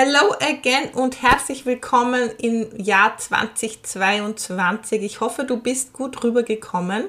Hello 0.00 0.32
again 0.34 0.90
und 0.94 1.22
herzlich 1.22 1.66
willkommen 1.66 2.30
im 2.38 2.68
Jahr 2.80 3.18
2022. 3.18 5.02
Ich 5.02 5.20
hoffe, 5.20 5.42
du 5.42 5.56
bist 5.56 5.92
gut 5.92 6.22
rübergekommen 6.22 7.06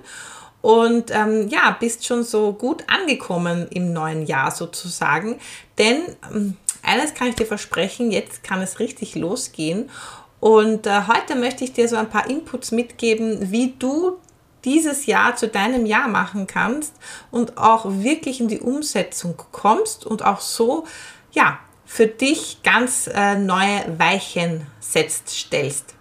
und 0.63 1.11
ähm, 1.11 1.47
ja, 1.49 1.77
bist 1.79 2.07
schon 2.07 2.23
so 2.23 2.51
gut 2.51 2.83
angekommen 2.87 3.67
im 3.69 3.93
neuen 3.93 4.25
Jahr 4.25 4.49
sozusagen. 4.49 5.39
Denn 5.77 6.01
ähm, 6.33 6.57
eines 6.81 7.13
kann 7.13 7.27
ich 7.27 7.35
dir 7.35 7.45
versprechen, 7.45 8.09
jetzt 8.09 8.43
kann 8.43 8.59
es 8.59 8.79
richtig 8.79 9.13
losgehen. 9.13 9.91
Und 10.39 10.87
äh, 10.87 11.01
heute 11.07 11.35
möchte 11.35 11.63
ich 11.65 11.73
dir 11.73 11.87
so 11.87 11.95
ein 11.95 12.09
paar 12.09 12.27
Inputs 12.27 12.71
mitgeben, 12.71 13.51
wie 13.51 13.75
du 13.77 14.17
dieses 14.65 15.05
Jahr 15.05 15.35
zu 15.35 15.47
deinem 15.47 15.85
Jahr 15.85 16.07
machen 16.07 16.47
kannst 16.47 16.95
und 17.29 17.55
auch 17.55 17.85
wirklich 17.87 18.39
in 18.39 18.47
die 18.47 18.61
Umsetzung 18.61 19.35
kommst 19.51 20.07
und 20.07 20.25
auch 20.25 20.41
so, 20.41 20.87
ja, 21.31 21.59
für 21.89 22.05
dich 22.05 22.61
ganz 22.61 23.07
äh, 23.07 23.35
neue 23.35 23.97
Weichen 23.97 24.67
setzt, 24.79 25.27
stellst. 25.29 25.95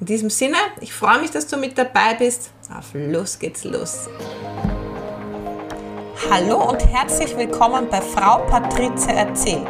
In 0.00 0.06
diesem 0.06 0.30
Sinne, 0.30 0.56
ich 0.80 0.92
freue 0.92 1.20
mich, 1.20 1.30
dass 1.30 1.46
du 1.46 1.56
mit 1.56 1.78
dabei 1.78 2.14
bist. 2.18 2.50
Auf 2.76 2.86
los 2.92 3.38
geht's 3.38 3.62
los. 3.62 4.08
Hallo 6.28 6.68
und 6.68 6.84
herzlich 6.84 7.36
willkommen 7.36 7.86
bei 7.88 8.00
Frau 8.00 8.38
Patrizia 8.46 9.12
erzählt, 9.12 9.68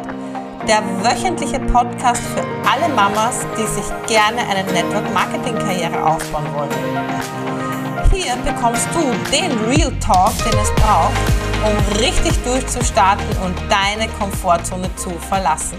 der 0.67 0.81
wöchentliche 1.03 1.59
Podcast 1.59 2.23
für 2.35 2.43
alle 2.67 2.91
Mamas, 2.93 3.45
die 3.55 3.67
sich 3.67 3.85
gerne 4.07 4.41
eine 4.49 4.63
Network 4.73 5.13
Marketing 5.13 5.55
Karriere 5.55 6.03
aufbauen 6.03 6.51
wollen. 6.55 8.11
Hier 8.11 8.35
bekommst 8.37 8.87
du 8.95 9.01
den 9.31 9.51
Real 9.65 9.93
Talk, 9.99 10.33
den 10.39 10.59
es 10.59 10.71
braucht 10.75 11.38
um 11.63 11.97
richtig 11.97 12.41
durchzustarten 12.43 13.27
und 13.43 13.55
deine 13.69 14.09
Komfortzone 14.17 14.89
zu 14.95 15.09
verlassen. 15.11 15.77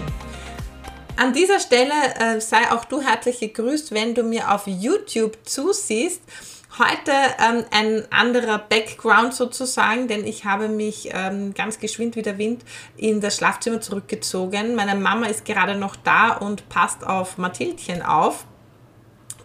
An 1.17 1.33
dieser 1.33 1.59
Stelle 1.59 1.93
äh, 2.19 2.39
sei 2.39 2.71
auch 2.71 2.85
du 2.85 3.01
herzlich 3.01 3.39
gegrüßt, 3.39 3.91
wenn 3.91 4.13
du 4.13 4.23
mir 4.23 4.51
auf 4.53 4.67
YouTube 4.67 5.37
zusiehst. 5.43 6.21
Heute 6.77 7.11
ähm, 7.11 7.65
ein 7.71 8.03
anderer 8.11 8.59
Background 8.59 9.33
sozusagen, 9.33 10.07
denn 10.07 10.25
ich 10.25 10.45
habe 10.45 10.69
mich 10.69 11.09
ähm, 11.11 11.53
ganz 11.53 11.79
geschwind 11.79 12.15
wie 12.15 12.21
der 12.21 12.37
Wind 12.37 12.63
in 12.95 13.19
das 13.19 13.37
Schlafzimmer 13.37 13.81
zurückgezogen. 13.81 14.75
Meine 14.75 14.95
Mama 14.95 15.25
ist 15.25 15.45
gerade 15.45 15.75
noch 15.75 15.95
da 15.95 16.33
und 16.37 16.69
passt 16.69 17.05
auf 17.05 17.37
Mathildchen 17.37 18.01
auf. 18.03 18.45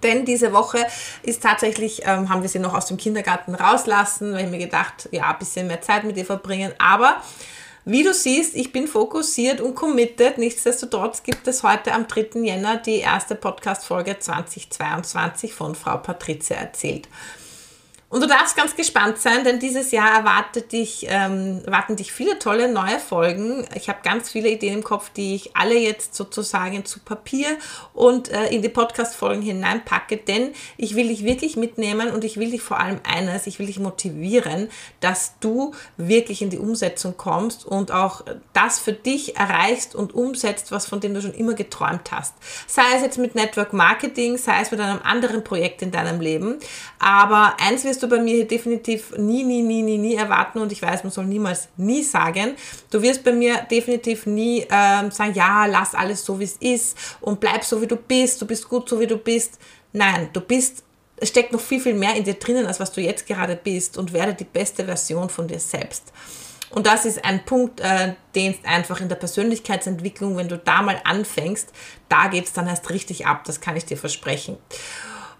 Denn 0.02 0.24
diese 0.24 0.52
Woche 0.52 0.86
ist 1.22 1.42
tatsächlich, 1.42 2.02
ähm, 2.04 2.28
haben 2.28 2.42
wir 2.42 2.48
sie 2.48 2.58
noch 2.58 2.74
aus 2.74 2.86
dem 2.86 2.96
Kindergarten 2.96 3.54
rauslassen, 3.54 4.32
weil 4.32 4.44
ich 4.44 4.50
mir 4.50 4.58
gedacht, 4.58 5.08
ja, 5.12 5.30
ein 5.30 5.38
bisschen 5.38 5.66
mehr 5.66 5.80
Zeit 5.80 6.04
mit 6.04 6.16
ihr 6.16 6.26
verbringen. 6.26 6.72
Aber 6.78 7.22
wie 7.84 8.02
du 8.02 8.12
siehst, 8.12 8.56
ich 8.56 8.72
bin 8.72 8.88
fokussiert 8.88 9.60
und 9.60 9.76
committed. 9.76 10.38
Nichtsdestotrotz 10.38 11.22
gibt 11.22 11.46
es 11.46 11.62
heute 11.62 11.92
am 11.92 12.08
3. 12.08 12.40
Jänner 12.42 12.78
die 12.78 12.96
erste 12.96 13.36
Podcast-Folge 13.36 14.18
2022 14.18 15.54
von 15.54 15.76
Frau 15.76 15.96
Patricia 15.98 16.56
erzählt. 16.56 17.08
Und 18.08 18.22
du 18.22 18.28
darfst 18.28 18.56
ganz 18.56 18.76
gespannt 18.76 19.18
sein, 19.18 19.42
denn 19.42 19.58
dieses 19.58 19.90
Jahr 19.90 20.18
erwartet 20.18 20.70
dich, 20.70 21.06
ähm, 21.08 21.62
erwarten 21.66 21.96
dich 21.96 22.12
viele 22.12 22.38
tolle 22.38 22.72
neue 22.72 23.00
Folgen. 23.00 23.66
Ich 23.74 23.88
habe 23.88 23.98
ganz 24.04 24.30
viele 24.30 24.48
Ideen 24.48 24.74
im 24.74 24.84
Kopf, 24.84 25.10
die 25.10 25.34
ich 25.34 25.56
alle 25.56 25.76
jetzt 25.76 26.14
sozusagen 26.14 26.84
zu 26.84 27.00
Papier 27.00 27.48
und 27.94 28.28
äh, 28.28 28.46
in 28.54 28.62
die 28.62 28.68
Podcast-Folgen 28.68 29.42
hineinpacke, 29.42 30.18
denn 30.18 30.52
ich 30.76 30.94
will 30.94 31.08
dich 31.08 31.24
wirklich 31.24 31.56
mitnehmen 31.56 32.10
und 32.10 32.22
ich 32.22 32.36
will 32.36 32.52
dich 32.52 32.62
vor 32.62 32.78
allem 32.78 33.00
eines, 33.02 33.48
ich 33.48 33.58
will 33.58 33.66
dich 33.66 33.80
motivieren, 33.80 34.68
dass 35.00 35.34
du 35.40 35.74
wirklich 35.96 36.42
in 36.42 36.50
die 36.50 36.58
Umsetzung 36.58 37.16
kommst 37.16 37.66
und 37.66 37.90
auch 37.90 38.24
das 38.52 38.78
für 38.78 38.92
dich 38.92 39.36
erreichst 39.36 39.96
und 39.96 40.14
umsetzt, 40.14 40.70
was 40.70 40.86
von 40.86 41.00
dem 41.00 41.12
du 41.12 41.20
schon 41.20 41.34
immer 41.34 41.54
geträumt 41.54 42.12
hast. 42.12 42.34
Sei 42.68 42.82
es 42.94 43.02
jetzt 43.02 43.18
mit 43.18 43.34
Network 43.34 43.72
Marketing, 43.72 44.38
sei 44.38 44.60
es 44.62 44.70
mit 44.70 44.80
einem 44.80 45.00
anderen 45.02 45.42
Projekt 45.42 45.82
in 45.82 45.90
deinem 45.90 46.20
Leben. 46.20 46.60
Aber 47.00 47.56
eins 47.60 47.84
wirst 47.84 48.02
du 48.02 48.05
du 48.06 48.16
bei 48.16 48.22
mir 48.22 48.46
definitiv 48.46 49.12
nie, 49.16 49.44
nie, 49.44 49.62
nie, 49.62 49.82
nie, 49.82 49.98
nie 49.98 50.14
erwarten 50.14 50.58
und 50.58 50.72
ich 50.72 50.82
weiß, 50.82 51.04
man 51.04 51.12
soll 51.12 51.26
niemals 51.26 51.68
nie 51.76 52.02
sagen. 52.02 52.54
Du 52.90 53.02
wirst 53.02 53.24
bei 53.24 53.32
mir 53.32 53.62
definitiv 53.70 54.26
nie 54.26 54.66
ähm, 54.70 55.10
sagen, 55.10 55.34
ja, 55.34 55.66
lass 55.66 55.94
alles 55.94 56.24
so, 56.24 56.38
wie 56.40 56.44
es 56.44 56.56
ist 56.56 56.96
und 57.20 57.40
bleib 57.40 57.64
so, 57.64 57.80
wie 57.80 57.86
du 57.86 57.96
bist, 57.96 58.40
du 58.40 58.46
bist 58.46 58.68
gut 58.68 58.88
so, 58.88 58.98
wie 59.00 59.06
du 59.06 59.18
bist. 59.18 59.58
Nein, 59.92 60.28
du 60.32 60.40
bist, 60.40 60.84
es 61.16 61.28
steckt 61.28 61.52
noch 61.52 61.60
viel, 61.60 61.80
viel 61.80 61.94
mehr 61.94 62.14
in 62.14 62.24
dir 62.24 62.34
drinnen, 62.34 62.66
als 62.66 62.80
was 62.80 62.92
du 62.92 63.00
jetzt 63.00 63.26
gerade 63.26 63.56
bist 63.56 63.98
und 63.98 64.12
werde 64.12 64.34
die 64.34 64.44
beste 64.44 64.84
Version 64.84 65.28
von 65.28 65.48
dir 65.48 65.60
selbst. 65.60 66.12
Und 66.70 66.86
das 66.86 67.04
ist 67.04 67.24
ein 67.24 67.44
Punkt, 67.44 67.80
äh, 67.80 68.14
den 68.34 68.52
es 68.52 68.58
einfach 68.68 69.00
in 69.00 69.08
der 69.08 69.16
Persönlichkeitsentwicklung, 69.16 70.36
wenn 70.36 70.48
du 70.48 70.58
da 70.58 70.82
mal 70.82 71.00
anfängst, 71.04 71.72
da 72.08 72.26
geht 72.28 72.46
es 72.46 72.52
dann 72.52 72.66
erst 72.66 72.90
richtig 72.90 73.26
ab, 73.26 73.44
das 73.44 73.60
kann 73.60 73.76
ich 73.76 73.84
dir 73.84 73.96
versprechen. 73.96 74.58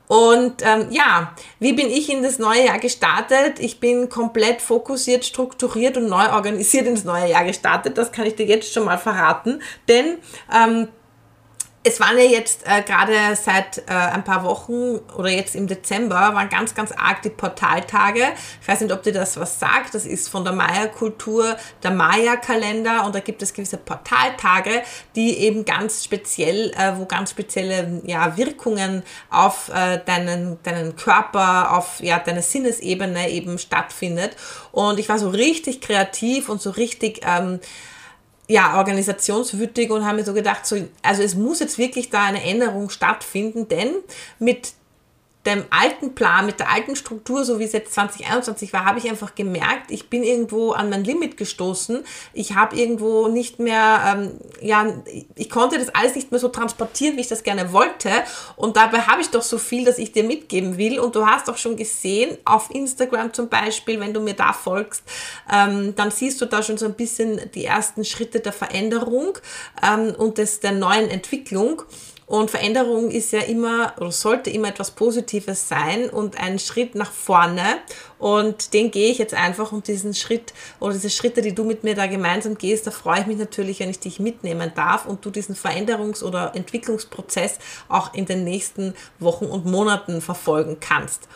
Und 0.09 0.63
ähm, 0.63 0.87
ja, 0.91 1.33
wie 1.59 1.73
bin 1.73 1.89
ich 1.89 2.11
in 2.11 2.23
das 2.23 2.39
neue 2.39 2.67
Jahr 2.67 2.79
gestartet? 2.79 3.59
Ich 3.59 3.81
bin 3.81 4.09
komplett 4.09 4.63
fokussiert, 4.63 5.25
strukturiert 5.25 5.97
und 5.97 6.09
neu 6.09 6.31
organisiert 6.33 6.87
ins 6.87 7.05
neue 7.05 7.29
Jahr 7.29 7.45
gestartet. 7.45 7.99
Das 7.99 8.13
kann 8.13 8.27
ich 8.27 8.37
dir 8.37 8.47
jetzt 8.47 8.73
schon 8.73 8.85
mal 8.85 8.99
verraten. 8.99 9.61
Denn 9.89 10.19
ähm, 10.55 10.89
es 11.87 12.01
waren 12.01 12.19
ja 12.19 12.25
jetzt 12.25 12.67
äh, 12.67 12.83
gerade 12.83 13.37
seit 13.37 13.79
äh, 13.87 13.93
ein 13.93 14.25
paar 14.25 14.43
Wochen 14.43 14.99
oder 15.17 15.29
jetzt 15.29 15.55
im 15.55 15.69
Dezember 15.69 16.17
waren 16.17 16.49
ganz, 16.49 16.75
ganz 16.75 16.91
arg 16.91 17.23
die 17.23 17.31
Portaltage. 17.31 18.25
Ich 18.61 18.67
weiß 18.67 18.81
nicht, 18.81 18.93
ob 18.93 19.05
dir 19.05 19.13
das 19.13 19.39
was 19.39 19.61
sagt. 19.61 19.95
Das 19.95 20.05
ist 20.05 20.29
von 20.29 20.43
der 20.43 20.53
Maya-Kultur 20.53 21.57
der 21.85 21.93
Maya-Kalender 21.93 23.07
und 23.07 23.15
da 23.15 23.21
gibt 23.21 23.41
es 23.41 23.55
gewisse 23.55 23.77
Portaltage, 23.77 24.83
die 25.15 25.39
eben 25.39 25.65
ganz 25.65 26.03
speziell, 26.03 26.73
äh, 26.73 26.97
wo 26.97 27.05
ganz 27.05 27.31
spezielle 27.31 28.03
ja, 28.05 28.37
Wirkungen 28.37 29.05
auf 29.31 29.69
äh, 29.69 30.01
deinen, 30.05 30.61
deinen 30.65 30.97
Körper, 30.97 31.77
auf 31.77 32.01
ja, 32.01 32.19
deine 32.19 32.43
Sinnesebene 32.43 33.31
eben 33.31 33.59
stattfindet. 33.59 34.35
Und 34.73 34.99
ich 34.99 35.09
war 35.09 35.21
so 35.21 35.29
richtig 35.29 35.81
kreativ 35.81 36.49
und 36.49 36.61
so 36.61 36.71
richtig 36.71 37.21
ähm, 37.25 37.61
ja, 38.49 38.79
organisationswütig 38.79 39.91
und 39.91 40.05
haben 40.05 40.17
mir 40.17 40.25
so 40.25 40.35
gedacht, 40.35 40.67
so, 40.67 40.77
also 41.03 41.23
es 41.23 41.35
muss 41.35 41.61
jetzt 41.61 41.79
wirklich 41.79 42.11
da 42.11 42.25
eine 42.25 42.43
Änderung 42.43 42.91
stattfinden, 42.91 43.69
denn 43.69 43.95
mit 44.39 44.75
dem 45.47 45.65
alten 45.71 46.15
Plan, 46.15 46.45
mit 46.45 46.59
der 46.59 46.71
alten 46.71 46.97
Struktur, 46.97 47.45
so 47.45 47.59
wie 47.59 47.65
es 47.65 47.73
jetzt 47.73 47.95
2021 47.95 48.73
war, 48.73 48.85
habe 48.85 48.99
ich 48.99 49.09
einfach 49.09 49.35
gemerkt, 49.35 49.91
ich 49.91 50.11
bin 50.11 50.23
irgendwo 50.23 50.73
an 50.73 50.91
mein 50.91 51.05
Limit 51.05 51.37
gestoßen. 51.37 52.05
Ich 52.33 52.55
habe 52.55 52.77
irgendwo 52.77 53.29
nicht 53.29 53.59
mehr, 53.59 54.03
ähm, 54.07 54.41
ja, 54.61 54.87
ich 55.37 55.49
konnte 55.49 55.79
das 55.79 55.95
alles 55.95 56.15
nicht 56.15 56.31
mehr 56.31 56.41
so 56.41 56.49
transportieren, 56.49 57.17
wie 57.17 57.21
ich 57.21 57.29
das 57.29 57.43
gerne 57.43 57.73
wollte. 57.73 58.11
Und 58.57 58.77
dabei 58.77 59.03
habe 59.03 59.23
ich 59.23 59.31
doch 59.31 59.43
so 59.43 59.59
viel, 59.59 59.85
dass 59.85 59.99
ich 59.99 60.13
dir 60.13 60.25
mitgeben 60.25 60.77
will. 60.77 60.99
Und 60.99 61.15
du 61.15 61.27
hast 61.27 61.49
auch 61.49 61.57
schon 61.57 61.77
gesehen, 61.77 62.37
auf 62.45 62.71
Instagram 62.71 63.33
zum 63.33 63.49
Beispiel, 63.49 64.01
wenn 64.01 64.13
du 64.13 64.21
mir 64.21 64.35
da 64.35 64.53
folgst, 64.53 65.05
ähm, 65.53 65.95
dann 65.95 66.11
siehst 66.11 66.41
du 66.41 66.47
da 66.47 66.63
schon 66.63 66.77
so 66.77 66.87
ein 66.87 66.95
bisschen 66.95 67.41
die 67.55 67.65
ersten 67.65 68.05
Schritte 68.05 68.41
der 68.41 68.53
Veränderung 68.53 69.39
ähm, 69.83 70.15
und 70.17 70.39
des, 70.39 70.61
der 70.61 70.73
neuen 70.73 71.09
Entwicklung. 71.09 71.83
Und 72.27 72.51
Veränderung 72.51 73.13
ist 73.13 73.33
ja 73.33 73.41
immer 73.41 73.95
oder 73.99 74.11
sollte 74.11 74.51
immer 74.51 74.69
etwas 74.69 74.91
Positives 74.91 75.69
sein 75.69 76.11
und 76.11 76.41
ein 76.41 76.59
Schritt 76.59 76.97
nach 76.97 77.13
vorne. 77.13 77.63
Und 78.19 78.75
den 78.75 78.91
gehe 78.91 79.13
ich 79.13 79.19
jetzt 79.19 79.35
einfach 79.35 79.71
und 79.71 79.87
diesen 79.87 80.13
Schritt 80.13 80.53
oder 80.81 80.95
diese 80.95 81.11
Schritte, 81.11 81.41
die 81.41 81.55
du 81.55 81.63
mit 81.63 81.85
mir 81.85 81.95
da 81.95 82.09
gemeinsam 82.09 82.59
gehst, 82.59 82.85
da 82.87 82.91
freue 82.91 83.21
ich 83.21 83.27
mich 83.27 83.39
natürlich, 83.39 83.79
wenn 83.79 83.91
ich 83.91 84.01
dich 84.01 84.19
mitnehmen 84.19 84.73
darf 84.75 85.07
und 85.07 85.25
du 85.25 85.31
diesen 85.31 85.55
Veränderungs- 85.55 86.25
oder 86.25 86.57
Entwicklungsprozess 86.57 87.59
auch 87.89 88.13
in 88.13 88.27
den 88.27 88.43
nächsten 88.43 88.95
Wochen 89.21 89.45
und 89.47 89.65
Monaten 89.65 90.21
verfolgen 90.21 90.79
kannst. 90.81 91.29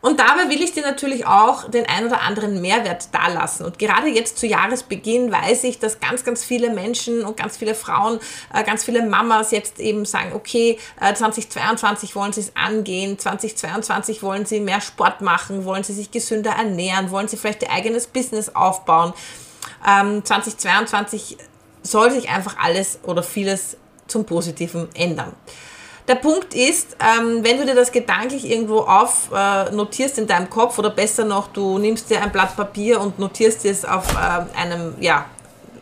Und 0.00 0.18
dabei 0.18 0.48
will 0.48 0.62
ich 0.62 0.72
dir 0.72 0.82
natürlich 0.82 1.26
auch 1.26 1.70
den 1.70 1.86
ein 1.86 2.06
oder 2.06 2.22
anderen 2.22 2.60
Mehrwert 2.62 3.08
dalassen. 3.12 3.66
Und 3.66 3.78
gerade 3.78 4.08
jetzt 4.08 4.38
zu 4.38 4.46
Jahresbeginn 4.46 5.30
weiß 5.30 5.64
ich, 5.64 5.78
dass 5.78 6.00
ganz, 6.00 6.24
ganz 6.24 6.42
viele 6.42 6.70
Menschen 6.70 7.24
und 7.24 7.36
ganz 7.36 7.58
viele 7.58 7.74
Frauen, 7.74 8.18
äh, 8.54 8.64
ganz 8.64 8.84
viele 8.84 9.06
Mamas 9.06 9.50
jetzt 9.50 9.78
eben 9.78 10.06
sagen, 10.06 10.32
okay, 10.34 10.78
2022 11.00 12.10
äh, 12.10 12.14
wollen 12.14 12.32
sie 12.32 12.40
es 12.40 12.56
angehen, 12.56 13.18
2022 13.18 14.22
wollen 14.22 14.46
sie 14.46 14.60
mehr 14.60 14.80
Sport 14.80 15.20
machen, 15.20 15.66
wollen 15.66 15.84
sie 15.84 15.92
sich 15.92 16.10
gesünder 16.10 16.52
ernähren, 16.52 17.10
wollen 17.10 17.28
sie 17.28 17.36
vielleicht 17.36 17.62
ihr 17.62 17.70
eigenes 17.70 18.06
Business 18.06 18.54
aufbauen. 18.54 19.12
2022 19.82 21.32
ähm, 21.32 21.46
soll 21.82 22.10
sich 22.10 22.28
einfach 22.28 22.56
alles 22.58 23.00
oder 23.02 23.22
vieles 23.22 23.76
zum 24.06 24.24
Positiven 24.24 24.88
ändern. 24.94 25.34
Der 26.10 26.16
Punkt 26.16 26.54
ist, 26.54 26.96
ähm, 26.98 27.44
wenn 27.44 27.58
du 27.58 27.64
dir 27.64 27.76
das 27.76 27.92
gedanklich 27.92 28.44
irgendwo 28.44 28.80
auf 28.80 29.30
äh, 29.32 29.70
in 29.70 30.26
deinem 30.26 30.50
Kopf 30.50 30.76
oder 30.76 30.90
besser 30.90 31.24
noch, 31.24 31.46
du 31.52 31.78
nimmst 31.78 32.10
dir 32.10 32.20
ein 32.20 32.32
Blatt 32.32 32.56
Papier 32.56 33.00
und 33.00 33.20
notierst 33.20 33.64
es 33.64 33.84
auf 33.84 34.12
äh, 34.14 34.58
einem, 34.58 34.96
ja, 34.98 35.26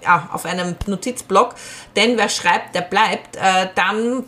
ja, 0.05 0.29
auf 0.31 0.45
einem 0.45 0.77
Notizblock, 0.87 1.55
denn 1.97 2.19
wer 2.19 2.29
schreibt, 2.29 2.75
der 2.75 2.83
bleibt, 2.83 3.37
äh, 3.37 3.69
dann 3.75 4.25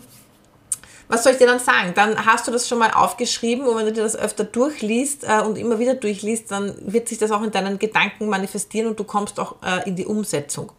was 1.09 1.23
soll 1.23 1.33
ich 1.33 1.39
dir 1.39 1.47
dann 1.47 1.59
sagen? 1.59 1.93
Dann 1.95 2.25
hast 2.25 2.49
du 2.49 2.53
das 2.53 2.67
schon 2.67 2.79
mal 2.79 2.93
aufgeschrieben 2.93 3.67
und 3.67 3.77
wenn 3.77 3.85
du 3.85 3.93
dir 3.93 4.03
das 4.03 4.17
öfter 4.17 4.45
durchliest 4.45 5.25
äh, 5.25 5.43
und 5.43 5.59
immer 5.59 5.79
wieder 5.79 5.97
durchliest, 5.97 6.51
dann 6.51 6.75
wird 6.81 7.11
sich 7.11 7.19
das 7.19 7.31
auch 7.31 7.43
in 7.43 7.51
deinen 7.51 7.79
Gedanken 7.79 8.31
manifestieren 8.31 8.89
und 8.89 8.99
du 8.99 9.05
kommst 9.05 9.39
auch 9.39 9.57
äh, 9.63 9.87
in 9.87 9.97
die 9.97 10.07
Umsetzung. 10.07 10.73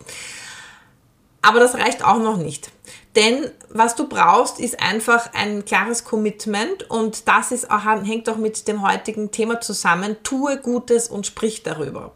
Aber 1.42 1.60
das 1.60 1.76
reicht 1.76 2.06
auch 2.06 2.20
noch 2.20 2.38
nicht. 2.38 2.72
Denn 3.16 3.52
was 3.70 3.96
du 3.96 4.08
brauchst, 4.08 4.60
ist 4.60 4.82
einfach 4.82 5.34
ein 5.34 5.66
klares 5.66 6.04
Commitment 6.04 6.90
und 6.90 7.28
das 7.28 7.52
ist 7.52 7.68
hängt 7.70 8.30
auch 8.30 8.38
mit 8.38 8.68
dem 8.68 8.88
heutigen 8.88 9.32
Thema 9.32 9.60
zusammen. 9.60 10.18
Tue 10.24 10.58
Gutes 10.58 11.10
und 11.10 11.26
sprich 11.26 11.64
darüber. 11.64 12.14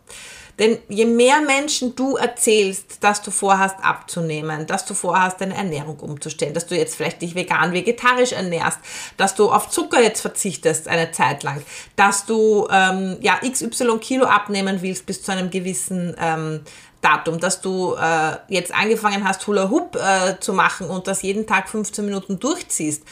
Denn 0.58 0.78
je 0.88 1.06
mehr 1.06 1.42
Menschen 1.42 1.96
du 1.96 2.16
erzählst, 2.16 3.04
dass 3.04 3.22
du 3.22 3.30
vorhast 3.32 3.76
abzunehmen, 3.84 4.66
dass 4.66 4.86
du 4.86 4.94
vorhast 4.94 5.42
deine 5.42 5.56
Ernährung 5.56 6.00
umzustellen, 6.00 6.54
dass 6.54 6.66
du 6.66 6.78
jetzt 6.78 6.96
vielleicht 6.96 7.22
dich 7.22 7.36
vegan, 7.36 7.74
vegetarisch 7.74 8.32
ernährst, 8.32 8.80
dass 9.18 9.36
du 9.36 9.52
auf 9.52 9.70
Zucker 9.70 10.02
jetzt 10.02 10.22
verzichtest 10.22 10.88
eine 10.88 11.12
Zeit 11.12 11.44
lang, 11.44 11.62
dass 11.98 12.26
du 12.26 12.70
ähm, 12.72 13.18
ja 13.20 13.38
XY 13.46 13.98
Kilo 14.00 14.26
abnehmen 14.26 14.82
willst 14.82 15.06
bis 15.06 15.24
zu 15.24 15.34
einem 15.34 15.50
gewissen 15.50 16.16
ähm, 16.20 16.62
Datum, 17.06 17.40
dass 17.40 17.62
du 17.62 17.94
äh, 17.94 18.38
jetzt 18.48 18.74
angefangen 18.74 19.28
hast, 19.28 19.46
Hula 19.46 19.70
Hoop 19.70 19.96
äh, 19.96 20.40
zu 20.40 20.54
machen 20.54 20.90
und 20.90 21.08
das 21.08 21.22
jeden 21.22 21.46
Tag 21.46 21.70
15 21.70 22.04
Minuten 22.04 22.40
durchziehst, 22.40 23.04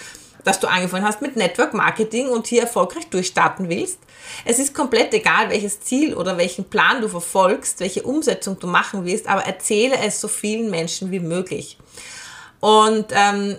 dass 0.44 0.60
du 0.60 0.68
angefangen 0.68 1.06
hast 1.06 1.22
mit 1.22 1.36
Network 1.36 1.76
Marketing 1.76 2.28
und 2.30 2.48
hier 2.48 2.64
erfolgreich 2.64 3.08
durchstarten 3.10 3.70
willst, 3.70 4.00
es 4.46 4.58
ist 4.58 4.74
komplett 4.74 5.14
egal, 5.14 5.50
welches 5.50 5.82
Ziel 5.82 6.16
oder 6.16 6.38
welchen 6.38 6.66
Plan 6.66 7.02
du 7.02 7.08
verfolgst, 7.08 7.80
welche 7.82 8.02
Umsetzung 8.02 8.58
du 8.60 8.66
machen 8.66 9.06
willst, 9.06 9.28
aber 9.28 9.44
erzähle 9.44 9.98
es 10.04 10.20
so 10.20 10.28
vielen 10.28 10.72
Menschen 10.72 11.12
wie 11.12 11.20
möglich. 11.20 11.78
Und 12.62 13.08
ähm, 13.12 13.58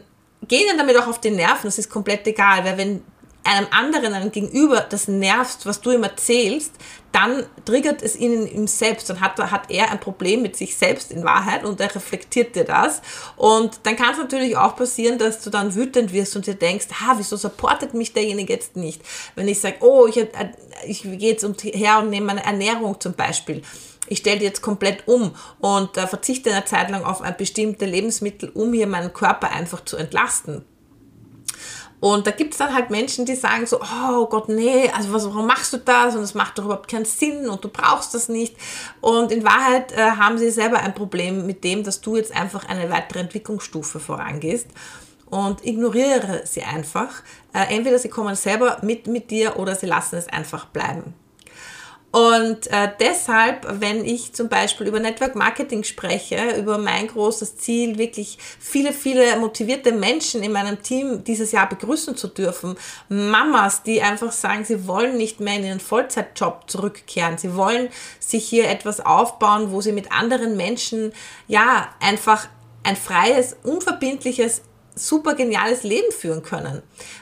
geh 0.48 0.62
ihnen 0.62 0.78
damit 0.78 0.96
auch 0.96 1.06
auf 1.06 1.20
die 1.20 1.30
Nerven, 1.30 1.64
das 1.64 1.78
ist 1.78 1.90
komplett 1.90 2.26
egal, 2.26 2.64
weil 2.64 2.76
wenn 2.76 3.04
einem 3.44 3.66
anderen, 3.70 4.14
einem 4.14 4.32
Gegenüber 4.32 4.80
das 4.80 5.06
nervst, 5.06 5.66
was 5.66 5.80
du 5.80 5.92
ihm 5.92 6.02
erzählst, 6.02 6.72
dann 7.12 7.44
triggert 7.64 8.02
es 8.02 8.16
ihn 8.16 8.32
in 8.32 8.46
ihm 8.48 8.66
selbst. 8.66 9.08
Dann 9.08 9.20
hat, 9.20 9.38
hat 9.38 9.70
er 9.70 9.90
ein 9.90 10.00
Problem 10.00 10.42
mit 10.42 10.56
sich 10.56 10.76
selbst 10.76 11.12
in 11.12 11.24
Wahrheit 11.24 11.64
und 11.64 11.80
er 11.80 11.94
reflektiert 11.94 12.56
dir 12.56 12.64
das. 12.64 13.02
Und 13.36 13.80
dann 13.84 13.96
kann 13.96 14.12
es 14.12 14.18
natürlich 14.18 14.56
auch 14.56 14.74
passieren, 14.74 15.18
dass 15.18 15.40
du 15.42 15.50
dann 15.50 15.74
wütend 15.74 16.12
wirst 16.12 16.34
und 16.34 16.46
dir 16.46 16.54
denkst, 16.54 16.86
ha, 17.00 17.14
wieso 17.16 17.36
supportet 17.36 17.94
mich 17.94 18.12
derjenige 18.12 18.52
jetzt 18.52 18.76
nicht? 18.76 19.02
Wenn 19.36 19.46
ich 19.46 19.60
sage, 19.60 19.76
oh, 19.80 20.06
ich, 20.06 20.26
ich 20.86 21.02
gehe 21.02 21.30
jetzt 21.30 21.44
her 21.62 21.98
und 22.00 22.10
nehme 22.10 22.26
meine 22.26 22.44
Ernährung 22.44 23.00
zum 23.00 23.14
Beispiel 23.14 23.62
ich 24.06 24.18
stelle 24.18 24.42
jetzt 24.42 24.62
komplett 24.62 25.08
um 25.08 25.34
und 25.60 25.96
äh, 25.96 26.06
verzichte 26.06 26.52
eine 26.52 26.64
Zeit 26.64 26.90
lang 26.90 27.04
auf 27.04 27.22
ein 27.22 27.36
bestimmte 27.36 27.86
Lebensmittel, 27.86 28.50
um 28.50 28.72
hier 28.72 28.86
meinen 28.86 29.14
Körper 29.14 29.50
einfach 29.50 29.84
zu 29.84 29.96
entlasten. 29.96 30.64
Und 32.04 32.26
da 32.26 32.32
gibt 32.32 32.52
es 32.52 32.58
dann 32.58 32.74
halt 32.74 32.90
Menschen, 32.90 33.24
die 33.24 33.34
sagen 33.34 33.64
so, 33.64 33.80
oh 33.80 34.26
Gott, 34.26 34.50
nee, 34.50 34.90
also 34.90 35.10
was, 35.14 35.24
warum 35.24 35.46
machst 35.46 35.72
du 35.72 35.78
das? 35.78 36.14
Und 36.14 36.20
das 36.20 36.34
macht 36.34 36.58
doch 36.58 36.66
überhaupt 36.66 36.90
keinen 36.90 37.06
Sinn 37.06 37.48
und 37.48 37.64
du 37.64 37.70
brauchst 37.70 38.12
das 38.12 38.28
nicht. 38.28 38.54
Und 39.00 39.32
in 39.32 39.42
Wahrheit 39.42 39.90
äh, 39.92 40.10
haben 40.10 40.36
sie 40.36 40.50
selber 40.50 40.80
ein 40.80 40.92
Problem 40.92 41.46
mit 41.46 41.64
dem, 41.64 41.82
dass 41.82 42.02
du 42.02 42.16
jetzt 42.16 42.36
einfach 42.36 42.68
eine 42.68 42.90
weitere 42.90 43.20
Entwicklungsstufe 43.20 44.00
vorangehst 44.00 44.66
und 45.30 45.64
ignoriere 45.64 46.42
sie 46.44 46.62
einfach. 46.62 47.22
Äh, 47.54 47.74
entweder 47.74 47.98
sie 47.98 48.10
kommen 48.10 48.34
selber 48.34 48.80
mit 48.82 49.06
mit 49.06 49.30
dir 49.30 49.58
oder 49.58 49.74
sie 49.74 49.86
lassen 49.86 50.16
es 50.16 50.28
einfach 50.28 50.66
bleiben. 50.66 51.14
Und 52.14 52.68
äh, 52.68 52.92
deshalb, 53.00 53.66
wenn 53.80 54.04
ich 54.04 54.32
zum 54.34 54.48
Beispiel 54.48 54.86
über 54.86 55.00
Network 55.00 55.34
Marketing 55.34 55.82
spreche, 55.82 56.54
über 56.56 56.78
mein 56.78 57.08
großes 57.08 57.56
Ziel, 57.56 57.98
wirklich 57.98 58.38
viele, 58.60 58.92
viele 58.92 59.36
motivierte 59.36 59.90
Menschen 59.90 60.44
in 60.44 60.52
meinem 60.52 60.80
Team 60.80 61.24
dieses 61.24 61.50
Jahr 61.50 61.68
begrüßen 61.68 62.16
zu 62.16 62.28
dürfen, 62.28 62.76
Mamas, 63.08 63.82
die 63.82 64.00
einfach 64.00 64.30
sagen, 64.30 64.64
sie 64.64 64.86
wollen 64.86 65.16
nicht 65.16 65.40
mehr 65.40 65.56
in 65.56 65.64
ihren 65.64 65.80
Vollzeitjob 65.80 66.70
zurückkehren, 66.70 67.36
sie 67.36 67.56
wollen 67.56 67.88
sich 68.20 68.48
hier 68.48 68.70
etwas 68.70 69.00
aufbauen, 69.00 69.72
wo 69.72 69.80
sie 69.80 69.90
mit 69.90 70.12
anderen 70.12 70.56
Menschen, 70.56 71.12
ja, 71.48 71.88
einfach 71.98 72.46
ein 72.84 72.94
freies, 72.94 73.56
unverbindliches, 73.64 74.62
super 74.94 75.34
geniales 75.34 75.82
Leben 75.82 76.12
führen 76.12 76.44
können. 76.44 76.80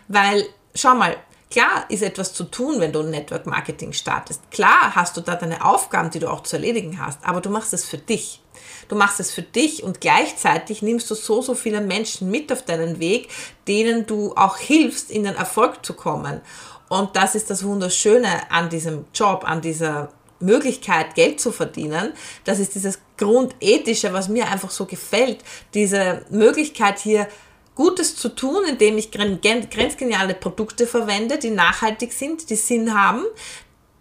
Weil, 0.09 0.45
schau 0.75 0.95
mal, 0.95 1.17
Klar 1.53 1.85
ist 1.91 2.03
etwas 2.03 2.33
zu 2.33 2.45
tun, 2.45 2.81
wenn 2.81 2.93
du 2.93 3.03
Network 3.03 3.45
Marketing 3.45 3.93
startest. 3.93 4.41
Klar 4.51 4.95
hast 4.95 5.19
du 5.19 5.21
da 5.21 5.35
deine 5.35 5.63
Aufgaben, 5.63 6.09
die 6.09 6.19
du 6.19 6.31
auch 6.31 6.43
zu 6.45 6.57
erledigen 6.57 6.99
hast, 6.99 7.19
aber 7.23 7.43
du 7.43 7.51
machst 7.51 7.75
es 7.75 7.85
für 7.85 7.99
dich. 7.99 8.41
Du 8.89 8.97
machst 8.97 9.21
es 9.21 9.31
für 9.31 9.43
dich 9.43 9.83
und 9.83 10.01
gleichzeitig 10.01 10.81
nimmst 10.81 11.11
du 11.11 11.15
so, 11.15 11.43
so 11.43 11.55
viele 11.55 11.83
Menschen 11.83 12.31
mit 12.31 12.51
auf 12.51 12.65
deinen 12.65 13.01
Weg, 13.01 13.29
denen 13.69 14.07
du 14.07 14.35
auch 14.35 14.57
hilfst, 14.57 15.11
in 15.11 15.25
den 15.25 15.35
Erfolg 15.35 15.85
zu 15.85 15.93
kommen. 15.93 16.41
Und 16.89 17.17
das 17.17 17.35
ist 17.35 17.51
das 17.51 17.65
Wunderschöne 17.65 18.51
an 18.51 18.71
diesem 18.71 19.05
Job, 19.13 19.45
an 19.47 19.61
dieser 19.61 20.09
Möglichkeit, 20.41 21.15
Geld 21.15 21.39
zu 21.39 21.53
verdienen. 21.53 22.15
Das 22.45 22.61
ist 22.61 22.75
dieses 22.77 22.99
Grundethische, 23.19 24.15
was 24.15 24.31
mir 24.31 24.51
einfach 24.51 24.71
so 24.71 24.87
gefällt. 24.87 25.45
Diese 25.75 26.25
Möglichkeit 26.31 26.99
hier 26.99 27.29
Gutes 27.75 28.17
zu 28.17 28.29
tun, 28.29 28.65
indem 28.69 28.99
ich 28.99 29.11
grenzgeniale 29.11 30.35
Produkte 30.35 30.87
verwende, 30.87 31.39
die 31.39 31.51
nachhaltig 31.51 32.13
sind, 32.13 32.51
die 32.51 32.57
Sinn 32.57 32.95
haben, 32.95 33.25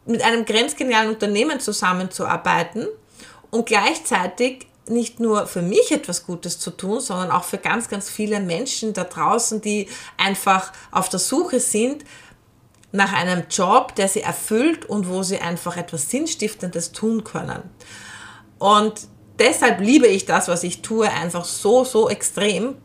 mit 0.05 0.21
einem 0.21 0.45
grenzgenialen 0.45 1.09
Unternehmen 1.09 1.59
zusammenzuarbeiten 1.59 2.87
und 3.49 3.65
gleichzeitig 3.65 4.67
nicht 4.87 5.19
nur 5.19 5.47
für 5.47 5.61
mich 5.61 5.91
etwas 5.91 6.25
Gutes 6.25 6.59
zu 6.59 6.71
tun, 6.71 6.99
sondern 6.99 7.31
auch 7.31 7.43
für 7.43 7.59
ganz, 7.59 7.87
ganz 7.87 8.09
viele 8.09 8.39
Menschen 8.39 8.93
da 8.93 9.03
draußen, 9.03 9.61
die 9.61 9.87
einfach 10.17 10.73
auf 10.91 11.07
der 11.09 11.19
Suche 11.19 11.59
sind 11.59 12.03
nach 12.91 13.13
einem 13.13 13.43
Job, 13.49 13.95
der 13.95 14.07
sie 14.07 14.21
erfüllt 14.21 14.85
und 14.85 15.07
wo 15.07 15.23
sie 15.23 15.39
einfach 15.39 15.77
etwas 15.77 16.09
Sinnstiftendes 16.09 16.91
tun 16.91 17.23
können. 17.23 17.61
Und 18.59 19.07
deshalb 19.39 19.79
liebe 19.79 20.07
ich 20.07 20.25
das, 20.25 20.47
was 20.47 20.63
ich 20.63 20.81
tue, 20.81 21.09
einfach 21.09 21.45
so, 21.45 21.85
so 21.85 22.09
extrem, 22.09 22.75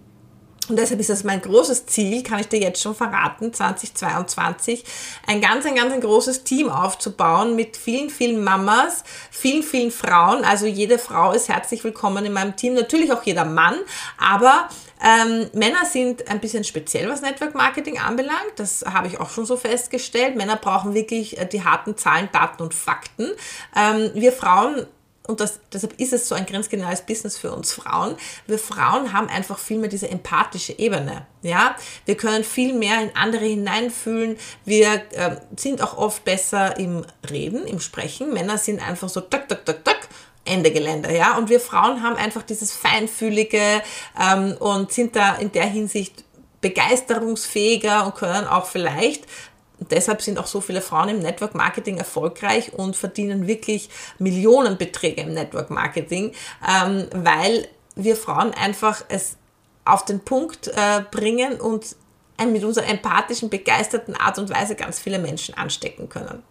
und 0.69 0.77
deshalb 0.77 1.01
ist 1.01 1.11
es 1.11 1.25
mein 1.25 1.41
großes 1.41 1.87
Ziel, 1.87 2.23
kann 2.23 2.41
ich 2.41 2.49
dir 2.49 2.59
jetzt 2.59 2.83
schon 2.83 2.95
verraten, 2.95 3.53
2022, 3.53 4.85
ein 5.27 5.41
ganz, 5.41 5.65
ein 5.65 5.75
ganz 5.75 5.93
ein 5.93 6.01
großes 6.01 6.45
Team 6.45 6.69
aufzubauen 6.69 7.55
mit 7.55 7.77
vielen, 7.77 8.11
vielen 8.11 8.43
Mamas, 8.43 9.05
vielen, 9.31 9.63
vielen 9.63 9.91
Frauen. 9.91 10.45
Also 10.45 10.67
jede 10.67 10.99
Frau 10.99 11.33
ist 11.33 11.49
herzlich 11.49 11.85
willkommen 11.85 12.25
in 12.25 12.33
meinem 12.33 12.57
Team, 12.57 12.75
natürlich 12.75 13.13
auch 13.13 13.23
jeder 13.23 13.45
Mann, 13.45 13.77
aber 14.19 14.69
ähm, 15.05 15.49
Männer 15.53 15.85
sind 15.85 16.29
ein 16.29 16.41
bisschen 16.41 16.65
speziell, 16.65 17.09
was 17.09 17.21
Network 17.21 17.55
Marketing 17.55 17.99
anbelangt. 17.99 18.55
Das 18.57 18.85
habe 18.87 19.09
ich 19.09 19.21
auch 19.21 19.29
schon 19.29 19.45
so 19.45 19.57
festgestellt. 19.57 20.37
Männer 20.37 20.57
brauchen 20.57 20.95
wirklich 20.95 21.39
äh, 21.39 21.47
die 21.47 21.63
harten 21.63 21.97
Zahlen, 21.99 22.31
Daten 22.33 22.63
und 22.63 22.73
Fakten. 22.73 23.31
Ähm, 23.77 24.11
wir 24.15 24.33
Frauen 24.33 24.87
und 25.27 25.41
das, 25.41 25.61
deshalb 25.73 25.99
ist 26.01 26.13
es 26.13 26.29
so 26.29 26.35
ein 26.35 26.47
grenzgenaues 26.47 27.03
Business 27.03 27.37
für 27.37 27.53
uns 27.53 27.73
Frauen. 27.73 28.17
Wir 28.47 28.59
Frauen 28.59 29.13
haben 29.13 29.29
einfach 29.29 29.59
viel 29.59 29.79
mehr 29.79 29.89
diese 29.89 30.09
empathische 30.09 30.79
Ebene. 30.79 31.27
Ja, 31.43 31.77
wir 32.05 32.17
können 32.17 32.45
viel 32.45 32.75
mehr 32.75 33.01
in 33.03 33.15
andere 33.15 33.45
hineinfühlen. 33.45 34.37
Wir 34.65 35.03
äh, 35.13 35.37
sind 35.57 35.83
auch 35.83 35.97
oft 35.97 36.25
besser 36.25 36.79
im 36.79 37.05
Reden, 37.31 37.67
im 37.67 37.81
Sprechen. 37.81 38.33
Männer 38.33 38.59
sind 38.59 38.87
einfach 38.87 39.09
so 39.09 39.21
tak, 39.21 39.49
tak, 39.49 39.65
tak, 39.65 39.85
tak. 39.85 40.09
Ende 40.45 40.71
Gelände, 40.71 41.13
ja. 41.13 41.37
Und 41.37 41.51
wir 41.51 41.59
Frauen 41.59 42.05
haben 42.05 42.15
einfach 42.15 42.43
dieses 42.43 42.73
Feinfühlige 42.73 43.83
ähm, 44.21 44.57
und 44.61 44.93
sind 44.93 45.17
da 45.17 45.35
in 45.35 45.51
der 45.51 45.67
Hinsicht 45.67 46.25
begeisterungsfähiger 46.61 48.07
und 48.07 48.15
können 48.15 48.47
auch 48.47 48.67
vielleicht 48.67 49.25
und 49.79 49.93
deshalb 49.93 50.23
sind 50.23 50.39
auch 50.39 50.47
so 50.47 50.61
viele 50.61 50.81
Frauen 50.81 51.11
im 51.11 51.19
Network 51.19 51.55
Marketing 51.55 51.99
erfolgreich 51.99 52.73
und 52.73 52.97
verdienen 52.97 53.47
wirklich 53.47 53.91
Millionenbeträge 54.19 55.23
im 55.23 55.35
Network 55.35 55.71
Marketing, 55.71 56.33
ähm, 56.67 57.09
weil 57.13 57.69
wir 57.95 58.17
Frauen 58.17 58.53
einfach 58.53 59.05
es 59.09 59.37
auf 59.85 60.05
den 60.05 60.21
Punkt 60.21 60.69
äh, 60.69 61.03
bringen 61.11 61.61
und 61.61 61.97
mit 62.45 62.65
unserer 62.65 62.87
empathischen, 62.87 63.49
begeisterten 63.49 64.15
Art 64.15 64.39
und 64.39 64.51
Weise 64.51 64.75
ganz 64.75 64.99
viele 64.99 65.19
Menschen 65.19 65.57
anstecken 65.57 66.09
können. 66.09 66.43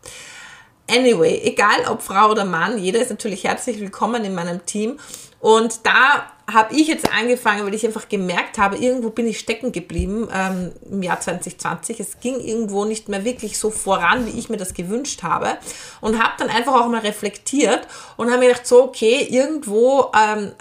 Anyway, 0.89 1.41
egal 1.43 1.87
ob 1.89 2.01
Frau 2.01 2.31
oder 2.31 2.45
Mann, 2.45 2.77
jeder 2.77 2.99
ist 2.99 3.09
natürlich 3.09 3.43
herzlich 3.43 3.79
willkommen 3.79 4.23
in 4.23 4.33
meinem 4.33 4.65
Team. 4.65 4.99
Und 5.39 5.85
da 5.85 6.31
habe 6.51 6.75
ich 6.75 6.87
jetzt 6.87 7.11
angefangen, 7.11 7.65
weil 7.65 7.73
ich 7.73 7.85
einfach 7.85 8.07
gemerkt 8.07 8.57
habe, 8.57 8.77
irgendwo 8.77 9.09
bin 9.09 9.27
ich 9.27 9.39
stecken 9.39 9.71
geblieben 9.71 10.27
ähm, 10.31 10.73
im 10.89 11.01
Jahr 11.01 11.19
2020. 11.19 11.99
Es 11.99 12.19
ging 12.19 12.39
irgendwo 12.39 12.85
nicht 12.85 13.09
mehr 13.09 13.25
wirklich 13.25 13.57
so 13.57 13.71
voran, 13.71 14.27
wie 14.27 14.37
ich 14.37 14.49
mir 14.49 14.57
das 14.57 14.75
gewünscht 14.75 15.23
habe. 15.23 15.57
Und 16.01 16.21
habe 16.21 16.33
dann 16.37 16.49
einfach 16.49 16.73
auch 16.73 16.87
mal 16.87 17.01
reflektiert 17.01 17.87
und 18.17 18.29
habe 18.29 18.39
mir 18.39 18.49
gedacht, 18.49 18.67
so, 18.67 18.83
okay, 18.83 19.27
irgendwo 19.27 20.11
ähm, 20.15 20.51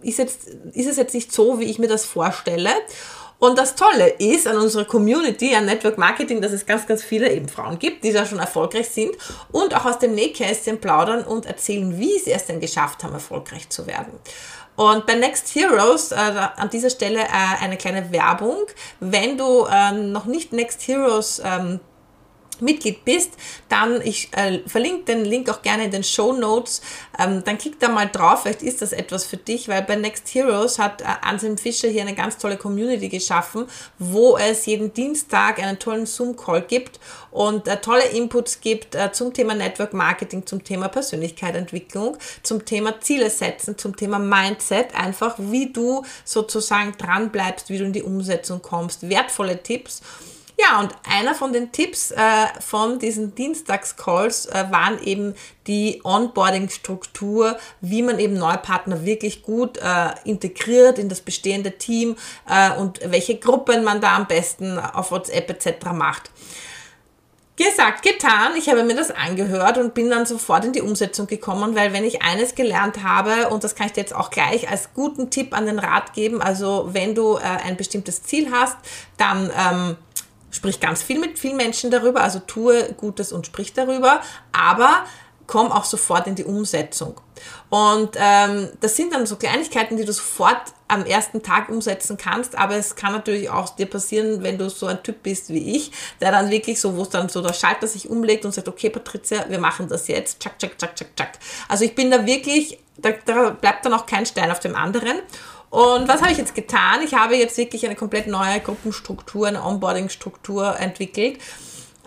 ist, 0.00 0.18
jetzt, 0.18 0.48
ist 0.72 0.88
es 0.88 0.96
jetzt 0.96 1.14
nicht 1.14 1.30
so, 1.30 1.60
wie 1.60 1.64
ich 1.64 1.78
mir 1.78 1.88
das 1.88 2.06
vorstelle. 2.06 2.70
Und 3.44 3.58
das 3.58 3.74
Tolle 3.74 4.08
ist 4.08 4.48
an 4.48 4.56
unserer 4.56 4.86
Community, 4.86 5.54
an 5.54 5.66
Network 5.66 5.98
Marketing, 5.98 6.40
dass 6.40 6.52
es 6.52 6.64
ganz, 6.64 6.86
ganz 6.86 7.02
viele 7.02 7.30
eben 7.30 7.46
Frauen 7.46 7.78
gibt, 7.78 8.02
die 8.02 8.10
da 8.10 8.24
schon 8.24 8.38
erfolgreich 8.38 8.88
sind 8.88 9.10
und 9.52 9.76
auch 9.76 9.84
aus 9.84 9.98
dem 9.98 10.14
Nähkästchen 10.14 10.80
plaudern 10.80 11.24
und 11.24 11.44
erzählen, 11.44 11.98
wie 11.98 12.18
sie 12.18 12.32
es 12.32 12.46
denn 12.46 12.58
geschafft 12.58 13.04
haben, 13.04 13.12
erfolgreich 13.12 13.68
zu 13.68 13.86
werden. 13.86 14.14
Und 14.76 15.04
bei 15.04 15.16
Next 15.16 15.54
Heroes, 15.54 16.12
äh, 16.12 16.16
an 16.16 16.70
dieser 16.70 16.88
Stelle 16.88 17.20
äh, 17.20 17.62
eine 17.62 17.76
kleine 17.76 18.10
Werbung. 18.12 18.56
Wenn 19.00 19.36
du 19.36 19.66
ähm, 19.70 20.10
noch 20.10 20.24
nicht 20.24 20.54
Next 20.54 20.88
Heroes 20.88 21.42
ähm, 21.44 21.80
Mitglied 22.60 23.04
bist, 23.04 23.32
dann 23.68 24.00
ich 24.02 24.32
äh, 24.32 24.60
verlinke 24.66 25.04
den 25.04 25.24
Link 25.24 25.48
auch 25.50 25.62
gerne 25.62 25.84
in 25.84 25.90
den 25.90 26.04
Show 26.04 26.32
Notes. 26.32 26.82
Ähm, 27.18 27.42
dann 27.44 27.58
klick 27.58 27.78
da 27.80 27.88
mal 27.88 28.08
drauf, 28.08 28.42
vielleicht 28.42 28.62
ist 28.62 28.82
das 28.82 28.92
etwas 28.92 29.24
für 29.24 29.36
dich, 29.36 29.68
weil 29.68 29.82
bei 29.82 29.96
Next 29.96 30.34
Heroes 30.34 30.78
hat 30.78 31.02
äh, 31.02 31.06
Anselm 31.22 31.58
Fischer 31.58 31.88
hier 31.88 32.02
eine 32.02 32.14
ganz 32.14 32.38
tolle 32.38 32.56
Community 32.56 33.08
geschaffen, 33.08 33.66
wo 33.98 34.36
es 34.36 34.66
jeden 34.66 34.92
Dienstag 34.92 35.62
einen 35.62 35.78
tollen 35.78 36.06
Zoom-Call 36.06 36.62
gibt 36.62 37.00
und 37.30 37.66
äh, 37.66 37.80
tolle 37.80 38.04
Inputs 38.04 38.60
gibt 38.60 38.94
äh, 38.94 39.12
zum 39.12 39.32
Thema 39.32 39.54
Network 39.54 39.92
Marketing, 39.92 40.46
zum 40.46 40.62
Thema 40.62 40.88
Persönlichkeitsentwicklung, 40.88 42.16
zum 42.42 42.64
Thema 42.64 43.00
Ziele 43.00 43.30
setzen, 43.30 43.76
zum 43.76 43.96
Thema 43.96 44.18
Mindset, 44.18 44.94
einfach 44.94 45.34
wie 45.38 45.72
du 45.72 46.04
sozusagen 46.24 46.92
dran 46.96 47.30
bleibst, 47.30 47.70
wie 47.70 47.78
du 47.78 47.84
in 47.84 47.92
die 47.92 48.02
Umsetzung 48.02 48.62
kommst, 48.62 49.08
wertvolle 49.08 49.62
Tipps. 49.62 50.02
Ja, 50.56 50.78
und 50.78 50.94
einer 51.08 51.34
von 51.34 51.52
den 51.52 51.72
Tipps 51.72 52.12
äh, 52.12 52.16
von 52.60 53.00
diesen 53.00 53.34
Dienstagscalls 53.34 54.46
äh, 54.46 54.66
waren 54.70 55.02
eben 55.02 55.34
die 55.66 56.00
Onboarding-Struktur, 56.04 57.58
wie 57.80 58.02
man 58.02 58.20
eben 58.20 58.34
Neupartner 58.34 59.04
wirklich 59.04 59.42
gut 59.42 59.78
äh, 59.78 60.10
integriert 60.24 61.00
in 61.00 61.08
das 61.08 61.22
bestehende 61.22 61.72
Team 61.72 62.14
äh, 62.48 62.70
und 62.78 63.00
welche 63.04 63.36
Gruppen 63.36 63.82
man 63.82 64.00
da 64.00 64.14
am 64.14 64.28
besten 64.28 64.78
auf 64.78 65.10
WhatsApp 65.10 65.50
etc. 65.50 65.86
macht. 65.92 66.30
Gesagt, 67.56 68.02
getan. 68.02 68.56
Ich 68.56 68.68
habe 68.68 68.82
mir 68.82 68.96
das 68.96 69.12
angehört 69.12 69.78
und 69.78 69.94
bin 69.94 70.10
dann 70.10 70.26
sofort 70.26 70.64
in 70.64 70.72
die 70.72 70.82
Umsetzung 70.82 71.28
gekommen, 71.28 71.76
weil 71.76 71.92
wenn 71.92 72.02
ich 72.02 72.20
eines 72.22 72.56
gelernt 72.56 73.04
habe, 73.04 73.48
und 73.50 73.62
das 73.62 73.76
kann 73.76 73.86
ich 73.86 73.92
dir 73.92 74.00
jetzt 74.00 74.14
auch 74.14 74.30
gleich 74.30 74.68
als 74.68 74.92
guten 74.92 75.30
Tipp 75.30 75.56
an 75.56 75.66
den 75.66 75.78
Rat 75.78 76.14
geben, 76.14 76.42
also 76.42 76.88
wenn 76.92 77.14
du 77.14 77.36
äh, 77.36 77.42
ein 77.42 77.76
bestimmtes 77.76 78.24
Ziel 78.24 78.50
hast, 78.50 78.76
dann 79.18 79.52
ähm, 79.56 79.96
sprich 80.54 80.80
ganz 80.80 81.02
viel 81.02 81.18
mit 81.18 81.38
vielen 81.38 81.56
Menschen 81.56 81.90
darüber, 81.90 82.22
also 82.22 82.38
tue 82.38 82.92
Gutes 82.94 83.32
und 83.32 83.46
sprich 83.46 83.72
darüber, 83.72 84.20
aber 84.52 85.04
komm 85.46 85.70
auch 85.72 85.84
sofort 85.84 86.26
in 86.26 86.36
die 86.36 86.44
Umsetzung. 86.44 87.20
Und 87.68 88.16
ähm, 88.16 88.70
das 88.80 88.96
sind 88.96 89.12
dann 89.12 89.26
so 89.26 89.36
Kleinigkeiten, 89.36 89.96
die 89.96 90.04
du 90.04 90.12
sofort 90.12 90.72
am 90.86 91.04
ersten 91.04 91.42
Tag 91.42 91.68
umsetzen 91.68 92.16
kannst, 92.16 92.56
aber 92.56 92.76
es 92.76 92.94
kann 92.94 93.12
natürlich 93.12 93.50
auch 93.50 93.70
dir 93.70 93.86
passieren, 93.86 94.42
wenn 94.42 94.58
du 94.58 94.70
so 94.70 94.86
ein 94.86 95.02
Typ 95.02 95.22
bist 95.24 95.48
wie 95.48 95.76
ich, 95.76 95.90
der 96.20 96.30
dann 96.30 96.50
wirklich 96.50 96.80
so, 96.80 96.96
wo 96.96 97.02
es 97.02 97.08
dann 97.10 97.28
so 97.28 97.42
der 97.42 97.52
Schalter 97.52 97.88
sich 97.88 98.08
umlegt 98.08 98.44
und 98.44 98.52
sagt, 98.54 98.68
okay 98.68 98.90
Patricia, 98.90 99.44
wir 99.48 99.58
machen 99.58 99.88
das 99.88 100.06
jetzt, 100.06 100.40
tschak, 100.40 100.58
tschak, 100.58 100.78
tschak, 100.78 100.94
tschak, 100.94 101.16
tschak. 101.16 101.32
Also 101.68 101.84
ich 101.84 101.94
bin 101.94 102.10
da 102.10 102.24
wirklich, 102.24 102.78
da, 102.96 103.10
da 103.24 103.50
bleibt 103.50 103.84
dann 103.84 103.94
auch 103.94 104.06
kein 104.06 104.24
Stein 104.24 104.52
auf 104.52 104.60
dem 104.60 104.76
anderen 104.76 105.18
und 105.74 106.06
was 106.06 106.22
habe 106.22 106.30
ich 106.30 106.38
jetzt 106.38 106.54
getan? 106.54 107.00
Ich 107.02 107.14
habe 107.14 107.34
jetzt 107.34 107.58
wirklich 107.58 107.84
eine 107.84 107.96
komplett 107.96 108.28
neue 108.28 108.60
Gruppenstruktur, 108.60 109.48
eine 109.48 109.64
Onboarding-Struktur 109.64 110.78
entwickelt. 110.78 111.40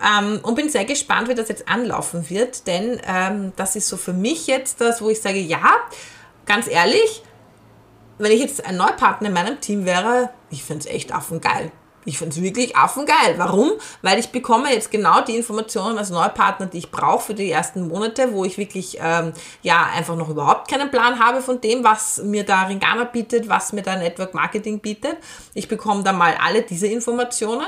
Ähm, 0.02 0.40
und 0.42 0.54
bin 0.54 0.70
sehr 0.70 0.86
gespannt, 0.86 1.28
wie 1.28 1.34
das 1.34 1.50
jetzt 1.50 1.68
anlaufen 1.68 2.30
wird, 2.30 2.66
denn 2.66 2.98
ähm, 3.06 3.52
das 3.56 3.76
ist 3.76 3.88
so 3.88 3.98
für 3.98 4.14
mich 4.14 4.46
jetzt 4.46 4.80
das, 4.80 5.02
wo 5.02 5.10
ich 5.10 5.20
sage, 5.20 5.40
ja, 5.40 5.74
ganz 6.46 6.66
ehrlich, 6.66 7.22
wenn 8.16 8.32
ich 8.32 8.40
jetzt 8.40 8.64
ein 8.64 8.76
Neupartner 8.76 9.28
in 9.28 9.34
meinem 9.34 9.60
Team 9.60 9.84
wäre, 9.84 10.30
ich 10.48 10.64
finde 10.64 10.88
es 10.88 10.94
echt 10.94 11.12
affengeil. 11.12 11.70
Ich 12.08 12.16
finde 12.16 12.34
es 12.34 12.42
wirklich 12.42 12.74
affengeil. 12.74 13.34
Warum? 13.36 13.72
Weil 14.00 14.18
ich 14.18 14.30
bekomme 14.30 14.72
jetzt 14.72 14.90
genau 14.90 15.20
die 15.20 15.36
Informationen 15.36 15.98
als 15.98 16.08
Neupartner, 16.08 16.64
die 16.64 16.78
ich 16.78 16.90
brauche 16.90 17.22
für 17.22 17.34
die 17.34 17.50
ersten 17.50 17.86
Monate, 17.86 18.32
wo 18.32 18.46
ich 18.46 18.56
wirklich 18.56 18.96
ähm, 18.98 19.34
ja 19.60 19.90
einfach 19.94 20.16
noch 20.16 20.30
überhaupt 20.30 20.70
keinen 20.70 20.90
Plan 20.90 21.18
habe 21.18 21.42
von 21.42 21.60
dem, 21.60 21.84
was 21.84 22.22
mir 22.22 22.44
da 22.44 22.62
Ringana 22.62 23.04
bietet, 23.04 23.46
was 23.50 23.74
mir 23.74 23.82
da 23.82 23.96
Network 23.96 24.32
Marketing 24.32 24.80
bietet. 24.80 25.18
Ich 25.52 25.68
bekomme 25.68 26.02
da 26.02 26.14
mal 26.14 26.34
alle 26.42 26.62
diese 26.62 26.86
Informationen. 26.86 27.66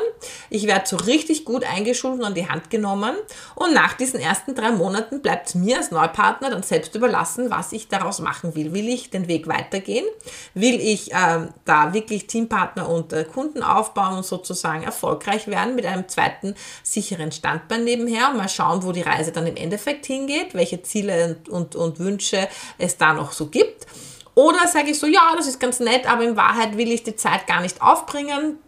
Ich 0.48 0.66
werde 0.66 0.88
so 0.88 0.96
richtig 0.96 1.44
gut 1.44 1.62
eingeschult 1.64 2.14
und 2.14 2.24
an 2.24 2.32
die 2.32 2.48
Hand 2.48 2.70
genommen. 2.70 3.16
Und 3.56 3.74
nach 3.74 3.92
diesen 3.92 4.20
ersten 4.20 4.54
drei 4.54 4.70
Monaten 4.70 5.20
bleibt 5.20 5.48
es 5.48 5.54
mir 5.54 5.76
als 5.76 5.90
Neupartner 5.90 6.48
dann 6.48 6.62
selbst 6.62 6.94
überlassen, 6.94 7.50
was 7.50 7.72
ich 7.72 7.88
daraus 7.88 8.20
machen 8.20 8.54
will. 8.54 8.72
Will 8.72 8.88
ich 8.88 9.10
den 9.10 9.28
Weg 9.28 9.48
weitergehen? 9.48 10.06
Will 10.54 10.80
ich 10.80 11.10
ähm, 11.12 11.50
da 11.66 11.92
wirklich 11.92 12.26
Teampartner 12.26 12.88
und 12.88 13.12
äh, 13.12 13.24
Kunden 13.24 13.62
aufbauen 13.62 14.16
und 14.16 14.29
sozusagen 14.30 14.82
erfolgreich 14.82 15.46
werden 15.46 15.74
mit 15.74 15.84
einem 15.84 16.08
zweiten 16.08 16.54
sicheren 16.82 17.32
Standbein 17.32 17.84
nebenher. 17.84 18.30
Mal 18.30 18.48
schauen, 18.48 18.82
wo 18.82 18.92
die 18.92 19.02
Reise 19.02 19.32
dann 19.32 19.46
im 19.46 19.56
Endeffekt 19.56 20.06
hingeht, 20.06 20.54
welche 20.54 20.82
Ziele 20.82 21.36
und, 21.44 21.48
und, 21.50 21.76
und 21.76 21.98
Wünsche 21.98 22.48
es 22.78 22.96
da 22.96 23.12
noch 23.12 23.32
so 23.32 23.46
gibt. 23.46 23.86
Oder 24.34 24.66
sage 24.68 24.90
ich 24.90 24.98
so, 24.98 25.06
ja, 25.06 25.34
das 25.36 25.46
ist 25.46 25.60
ganz 25.60 25.80
nett, 25.80 26.10
aber 26.10 26.24
in 26.24 26.36
Wahrheit 26.36 26.78
will 26.78 26.90
ich 26.90 27.02
die 27.02 27.16
Zeit 27.16 27.46
gar 27.46 27.60
nicht 27.60 27.82
aufbringen 27.82 28.58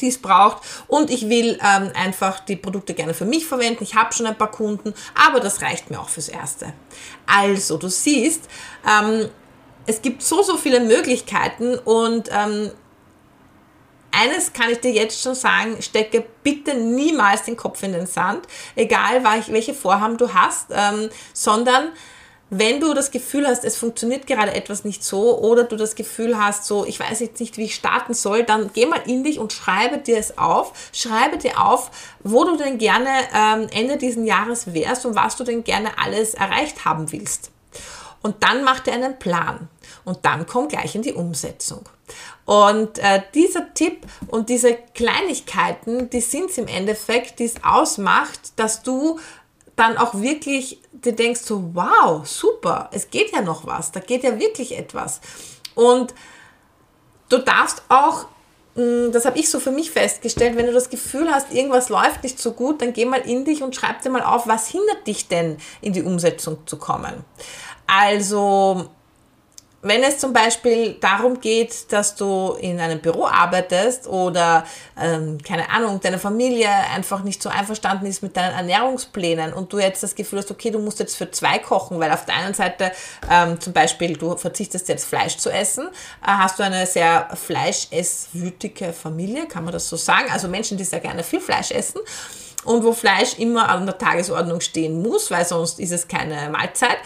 die 0.00 0.08
es 0.08 0.18
braucht 0.18 0.62
und 0.88 1.10
ich 1.10 1.28
will 1.28 1.58
ähm, 1.62 1.90
einfach 1.94 2.40
die 2.40 2.56
Produkte 2.56 2.94
gerne 2.94 3.14
für 3.14 3.24
mich 3.24 3.46
verwenden. 3.46 3.82
Ich 3.82 3.94
habe 3.94 4.12
schon 4.12 4.26
ein 4.26 4.36
paar 4.36 4.50
Kunden, 4.50 4.94
aber 5.14 5.40
das 5.40 5.62
reicht 5.62 5.90
mir 5.90 6.00
auch 6.00 6.08
fürs 6.08 6.28
Erste. 6.28 6.72
Also, 7.26 7.78
du 7.78 7.88
siehst, 7.88 8.42
ähm, 8.86 9.28
es 9.86 10.02
gibt 10.02 10.22
so, 10.22 10.42
so 10.42 10.56
viele 10.56 10.80
Möglichkeiten 10.80 11.78
und 11.78 12.28
ähm, 12.32 12.70
eines 14.16 14.52
kann 14.52 14.70
ich 14.70 14.80
dir 14.80 14.92
jetzt 14.92 15.20
schon 15.22 15.34
sagen, 15.34 15.80
stecke 15.80 16.24
bitte 16.42 16.74
niemals 16.74 17.44
den 17.44 17.56
Kopf 17.56 17.82
in 17.82 17.92
den 17.92 18.06
Sand, 18.06 18.46
egal 18.74 19.22
welche 19.48 19.74
Vorhaben 19.74 20.16
du 20.16 20.32
hast, 20.32 20.68
ähm, 20.70 21.10
sondern 21.32 21.92
wenn 22.48 22.78
du 22.78 22.94
das 22.94 23.10
Gefühl 23.10 23.46
hast, 23.46 23.64
es 23.64 23.76
funktioniert 23.76 24.26
gerade 24.28 24.54
etwas 24.54 24.84
nicht 24.84 25.02
so 25.02 25.38
oder 25.40 25.64
du 25.64 25.74
das 25.74 25.96
Gefühl 25.96 26.38
hast, 26.38 26.64
so, 26.64 26.86
ich 26.86 27.00
weiß 27.00 27.18
jetzt 27.18 27.40
nicht, 27.40 27.56
wie 27.56 27.64
ich 27.64 27.74
starten 27.74 28.14
soll, 28.14 28.44
dann 28.44 28.70
geh 28.72 28.86
mal 28.86 29.02
in 29.04 29.24
dich 29.24 29.40
und 29.40 29.52
schreibe 29.52 29.98
dir 29.98 30.16
es 30.16 30.38
auf. 30.38 30.72
Schreibe 30.92 31.38
dir 31.38 31.60
auf, 31.60 31.90
wo 32.22 32.44
du 32.44 32.56
denn 32.56 32.78
gerne 32.78 33.08
ähm, 33.34 33.66
Ende 33.72 33.96
diesen 33.96 34.24
Jahres 34.24 34.72
wärst 34.72 35.06
und 35.06 35.16
was 35.16 35.36
du 35.36 35.42
denn 35.42 35.64
gerne 35.64 35.98
alles 35.98 36.34
erreicht 36.34 36.84
haben 36.84 37.10
willst. 37.10 37.50
Und 38.26 38.42
dann 38.42 38.64
mach 38.64 38.80
dir 38.80 38.92
einen 38.92 39.20
Plan 39.20 39.68
und 40.04 40.24
dann 40.24 40.48
komm 40.48 40.66
gleich 40.66 40.96
in 40.96 41.02
die 41.02 41.12
Umsetzung. 41.12 41.88
Und 42.44 42.98
äh, 42.98 43.22
dieser 43.34 43.72
Tipp 43.72 44.04
und 44.26 44.48
diese 44.48 44.74
Kleinigkeiten, 44.74 46.10
die 46.10 46.20
sind 46.20 46.50
es 46.50 46.58
im 46.58 46.66
Endeffekt, 46.66 47.38
die 47.38 47.44
es 47.44 47.62
ausmacht, 47.62 48.40
dass 48.56 48.82
du 48.82 49.20
dann 49.76 49.96
auch 49.96 50.20
wirklich 50.20 50.80
dir 50.90 51.12
denkst, 51.12 51.42
so 51.42 51.70
wow, 51.74 52.26
super, 52.26 52.90
es 52.92 53.10
geht 53.10 53.30
ja 53.30 53.42
noch 53.42 53.64
was, 53.64 53.92
da 53.92 54.00
geht 54.00 54.24
ja 54.24 54.40
wirklich 54.40 54.76
etwas. 54.76 55.20
Und 55.76 56.12
du 57.28 57.38
darfst 57.38 57.84
auch, 57.88 58.26
hm, 58.74 59.12
das 59.12 59.24
habe 59.24 59.38
ich 59.38 59.48
so 59.48 59.60
für 59.60 59.70
mich 59.70 59.92
festgestellt, 59.92 60.56
wenn 60.56 60.66
du 60.66 60.72
das 60.72 60.90
Gefühl 60.90 61.30
hast, 61.30 61.54
irgendwas 61.54 61.90
läuft 61.90 62.24
nicht 62.24 62.40
so 62.40 62.54
gut, 62.54 62.82
dann 62.82 62.92
geh 62.92 63.04
mal 63.04 63.20
in 63.20 63.44
dich 63.44 63.62
und 63.62 63.76
schreib 63.76 64.02
dir 64.02 64.10
mal 64.10 64.22
auf, 64.22 64.48
was 64.48 64.66
hindert 64.66 65.06
dich 65.06 65.28
denn 65.28 65.58
in 65.80 65.92
die 65.92 66.02
Umsetzung 66.02 66.66
zu 66.66 66.76
kommen. 66.76 67.24
Also 67.86 68.90
wenn 69.86 70.02
es 70.02 70.18
zum 70.18 70.32
Beispiel 70.32 70.94
darum 70.94 71.38
geht, 71.38 71.92
dass 71.92 72.16
du 72.16 72.56
in 72.60 72.80
einem 72.80 73.00
Büro 73.00 73.24
arbeitest 73.26 74.08
oder, 74.08 74.64
ähm, 75.00 75.38
keine 75.46 75.70
Ahnung, 75.70 76.00
deine 76.00 76.18
Familie 76.18 76.68
einfach 76.68 77.22
nicht 77.22 77.40
so 77.40 77.48
einverstanden 77.48 78.06
ist 78.06 78.20
mit 78.20 78.36
deinen 78.36 78.54
Ernährungsplänen 78.54 79.52
und 79.52 79.72
du 79.72 79.78
jetzt 79.78 80.02
das 80.02 80.16
Gefühl 80.16 80.40
hast, 80.40 80.50
okay, 80.50 80.70
du 80.70 80.80
musst 80.80 80.98
jetzt 80.98 81.16
für 81.16 81.30
zwei 81.30 81.58
kochen, 81.58 82.00
weil 82.00 82.10
auf 82.10 82.24
der 82.24 82.34
einen 82.34 82.54
Seite 82.54 82.90
ähm, 83.30 83.60
zum 83.60 83.72
Beispiel 83.72 84.16
du 84.16 84.36
verzichtest 84.36 84.88
jetzt 84.88 85.04
Fleisch 85.04 85.36
zu 85.36 85.50
essen, 85.50 85.86
äh, 85.86 86.26
hast 86.26 86.58
du 86.58 86.64
eine 86.64 86.84
sehr 86.86 87.28
fleischesswütige 87.34 88.92
Familie, 88.92 89.46
kann 89.46 89.62
man 89.62 89.72
das 89.72 89.88
so 89.88 89.96
sagen? 89.96 90.26
Also 90.32 90.48
Menschen, 90.48 90.76
die 90.78 90.84
sehr 90.84 91.00
gerne 91.00 91.22
viel 91.22 91.40
Fleisch 91.40 91.70
essen 91.70 92.00
und 92.64 92.82
wo 92.82 92.92
Fleisch 92.92 93.38
immer 93.38 93.68
an 93.68 93.86
der 93.86 93.98
Tagesordnung 93.98 94.60
stehen 94.60 95.00
muss, 95.00 95.30
weil 95.30 95.44
sonst 95.44 95.78
ist 95.78 95.92
es 95.92 96.08
keine 96.08 96.50
Mahlzeit 96.50 96.98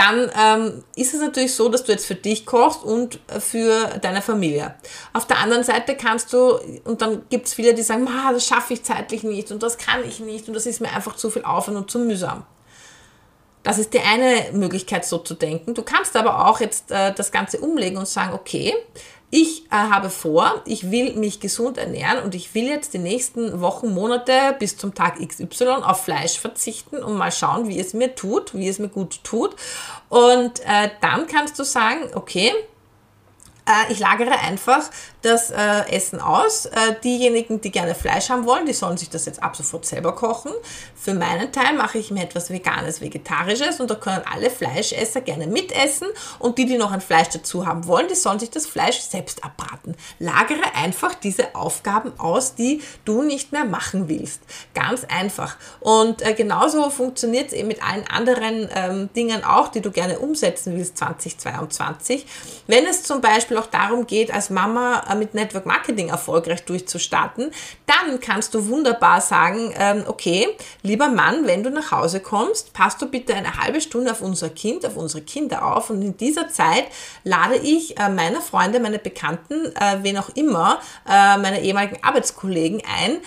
dann 0.00 0.30
ähm, 0.34 0.84
ist 0.96 1.12
es 1.12 1.20
natürlich 1.20 1.54
so, 1.54 1.68
dass 1.68 1.84
du 1.84 1.92
jetzt 1.92 2.06
für 2.06 2.14
dich 2.14 2.46
kochst 2.46 2.82
und 2.82 3.20
für 3.38 3.98
deine 4.00 4.22
Familie. 4.22 4.74
Auf 5.12 5.26
der 5.26 5.38
anderen 5.38 5.62
Seite 5.62 5.94
kannst 5.94 6.32
du, 6.32 6.58
und 6.84 7.02
dann 7.02 7.22
gibt 7.28 7.46
es 7.46 7.54
viele, 7.54 7.74
die 7.74 7.82
sagen, 7.82 8.08
das 8.32 8.46
schaffe 8.46 8.72
ich 8.72 8.82
zeitlich 8.82 9.24
nicht 9.24 9.50
und 9.52 9.62
das 9.62 9.76
kann 9.76 10.02
ich 10.08 10.20
nicht 10.20 10.48
und 10.48 10.54
das 10.54 10.64
ist 10.64 10.80
mir 10.80 10.90
einfach 10.90 11.16
zu 11.16 11.28
viel 11.28 11.44
Aufwand 11.44 11.76
und 11.76 11.90
zu 11.90 11.98
mühsam. 11.98 12.44
Das 13.62 13.76
ist 13.76 13.92
die 13.92 14.00
eine 14.00 14.52
Möglichkeit, 14.52 15.04
so 15.04 15.18
zu 15.18 15.34
denken. 15.34 15.74
Du 15.74 15.82
kannst 15.82 16.16
aber 16.16 16.48
auch 16.48 16.60
jetzt 16.60 16.90
äh, 16.90 17.12
das 17.12 17.30
Ganze 17.30 17.58
umlegen 17.58 17.98
und 17.98 18.08
sagen, 18.08 18.32
okay, 18.32 18.74
ich 19.30 19.66
äh, 19.66 19.70
habe 19.70 20.10
vor, 20.10 20.62
ich 20.64 20.90
will 20.90 21.14
mich 21.14 21.40
gesund 21.40 21.78
ernähren 21.78 22.22
und 22.24 22.34
ich 22.34 22.54
will 22.54 22.64
jetzt 22.64 22.94
die 22.94 22.98
nächsten 22.98 23.60
Wochen, 23.60 23.94
Monate 23.94 24.56
bis 24.58 24.76
zum 24.76 24.94
Tag 24.94 25.18
XY 25.20 25.82
auf 25.82 26.04
Fleisch 26.04 26.38
verzichten 26.38 27.02
und 27.02 27.16
mal 27.16 27.30
schauen, 27.32 27.68
wie 27.68 27.78
es 27.78 27.94
mir 27.94 28.14
tut, 28.14 28.54
wie 28.54 28.68
es 28.68 28.78
mir 28.78 28.88
gut 28.88 29.22
tut. 29.22 29.54
Und 30.08 30.60
äh, 30.60 30.90
dann 31.00 31.26
kannst 31.26 31.58
du 31.58 31.64
sagen, 31.64 32.10
okay, 32.14 32.52
Äh, 33.66 33.92
ich 33.92 33.98
lagere 33.98 34.38
einfach 34.40 34.90
das 35.22 35.50
äh, 35.50 35.90
Essen 35.90 36.20
aus. 36.20 36.66
Äh, 36.66 36.94
diejenigen, 37.02 37.60
die 37.60 37.70
gerne 37.70 37.94
Fleisch 37.94 38.30
haben 38.30 38.46
wollen, 38.46 38.66
die 38.66 38.72
sollen 38.72 38.96
sich 38.96 39.10
das 39.10 39.26
jetzt 39.26 39.42
ab 39.42 39.56
sofort 39.56 39.84
selber 39.84 40.14
kochen. 40.14 40.52
Für 40.94 41.14
meinen 41.14 41.52
Teil 41.52 41.74
mache 41.76 41.98
ich 41.98 42.10
mir 42.10 42.24
etwas 42.24 42.50
Veganes, 42.50 43.00
Vegetarisches 43.00 43.80
und 43.80 43.90
da 43.90 43.94
können 43.94 44.22
alle 44.32 44.50
Fleischesser 44.50 45.20
gerne 45.20 45.46
mitessen 45.46 46.08
und 46.38 46.58
die, 46.58 46.66
die 46.66 46.78
noch 46.78 46.92
ein 46.92 47.00
Fleisch 47.00 47.28
dazu 47.28 47.66
haben 47.66 47.86
wollen, 47.86 48.08
die 48.08 48.14
sollen 48.14 48.38
sich 48.38 48.50
das 48.50 48.66
Fleisch 48.66 49.00
selbst 49.00 49.44
abbraten. 49.44 49.96
Lagere 50.18 50.74
einfach 50.74 51.14
diese 51.14 51.54
Aufgaben 51.54 52.12
aus, 52.18 52.54
die 52.54 52.82
du 53.04 53.22
nicht 53.22 53.52
mehr 53.52 53.64
machen 53.64 54.08
willst. 54.08 54.42
Ganz 54.74 55.04
einfach. 55.04 55.56
Und 55.80 56.22
äh, 56.22 56.34
genauso 56.34 56.90
funktioniert 56.90 57.48
es 57.48 57.52
eben 57.52 57.68
mit 57.68 57.82
allen 57.82 58.06
anderen 58.08 58.68
ähm, 58.74 59.10
Dingen 59.14 59.44
auch, 59.44 59.68
die 59.68 59.80
du 59.80 59.90
gerne 59.90 60.18
umsetzen 60.18 60.76
willst 60.76 60.98
2022. 60.98 62.26
Wenn 62.66 62.86
es 62.86 63.02
zum 63.02 63.20
Beispiel 63.20 63.56
auch 63.58 63.66
darum 63.66 64.06
geht, 64.06 64.32
als 64.32 64.50
Mama 64.50 65.02
mit 65.14 65.34
Network 65.34 65.66
Marketing 65.66 66.08
erfolgreich 66.08 66.64
durchzustarten, 66.64 67.50
dann 67.86 68.20
kannst 68.20 68.54
du 68.54 68.68
wunderbar 68.68 69.20
sagen, 69.20 69.72
ähm, 69.76 70.04
okay, 70.06 70.48
lieber 70.82 71.08
Mann, 71.08 71.46
wenn 71.46 71.62
du 71.62 71.70
nach 71.70 71.90
Hause 71.90 72.20
kommst, 72.20 72.72
passt 72.72 73.00
du 73.02 73.06
bitte 73.06 73.34
eine 73.34 73.56
halbe 73.58 73.80
Stunde 73.80 74.10
auf 74.10 74.20
unser 74.20 74.50
Kind, 74.50 74.86
auf 74.86 74.96
unsere 74.96 75.22
Kinder 75.22 75.64
auf 75.64 75.90
und 75.90 76.02
in 76.02 76.16
dieser 76.16 76.48
Zeit 76.48 76.84
lade 77.24 77.56
ich 77.56 77.98
äh, 77.98 78.08
meine 78.08 78.40
Freunde, 78.40 78.80
meine 78.80 78.98
Bekannten, 78.98 79.66
äh, 79.76 79.98
wen 80.02 80.18
auch 80.18 80.30
immer, 80.30 80.80
meine 81.06 81.62
ehemaligen 81.62 82.02
Arbeitskollegen 82.02 82.82
ein, 82.98 83.18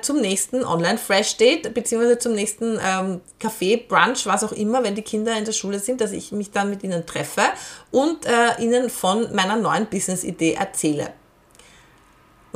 zum 0.00 0.20
nächsten 0.20 0.64
Online-Fresh-Date, 0.64 1.74
beziehungsweise 1.74 2.18
zum 2.18 2.32
nächsten 2.32 2.78
ähm, 2.82 3.20
Café, 3.40 3.86
Brunch, 3.86 4.26
was 4.26 4.42
auch 4.42 4.52
immer, 4.52 4.82
wenn 4.82 4.94
die 4.94 5.02
Kinder 5.02 5.36
in 5.36 5.44
der 5.44 5.52
Schule 5.52 5.78
sind, 5.78 6.00
dass 6.00 6.12
ich 6.12 6.32
mich 6.32 6.50
dann 6.50 6.70
mit 6.70 6.82
ihnen 6.82 7.04
treffe 7.04 7.42
und 7.90 8.24
äh, 8.24 8.62
ihnen 8.62 8.88
von 8.88 9.34
meiner 9.34 9.56
neuen 9.56 9.86
Business-Idee 9.86 10.54
erzähle. 10.54 11.12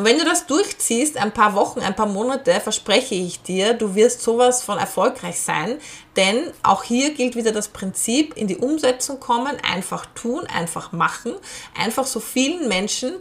Und 0.01 0.07
wenn 0.07 0.19
du 0.19 0.25
das 0.25 0.47
durchziehst, 0.47 1.19
ein 1.19 1.35
paar 1.35 1.55
Wochen, 1.55 1.81
ein 1.81 1.95
paar 1.95 2.07
Monate, 2.07 2.59
verspreche 2.61 3.15
ich 3.15 3.43
dir, 3.43 3.75
du 3.75 3.95
wirst 3.95 4.23
sowas 4.23 4.63
von 4.63 4.79
erfolgreich 4.79 5.39
sein. 5.39 5.77
Denn 6.17 6.51
auch 6.63 6.85
hier 6.85 7.13
gilt 7.13 7.37
wieder 7.37 7.53
das 7.53 7.69
Prinzip, 7.69 8.35
in 8.35 8.47
die 8.47 8.57
Umsetzung 8.57 9.21
kommen, 9.21 9.59
einfach 9.71 10.07
tun, 10.15 10.47
einfach 10.47 10.93
machen, 10.93 11.35
einfach 11.79 12.07
so 12.07 12.19
vielen 12.19 12.67
Menschen 12.67 13.13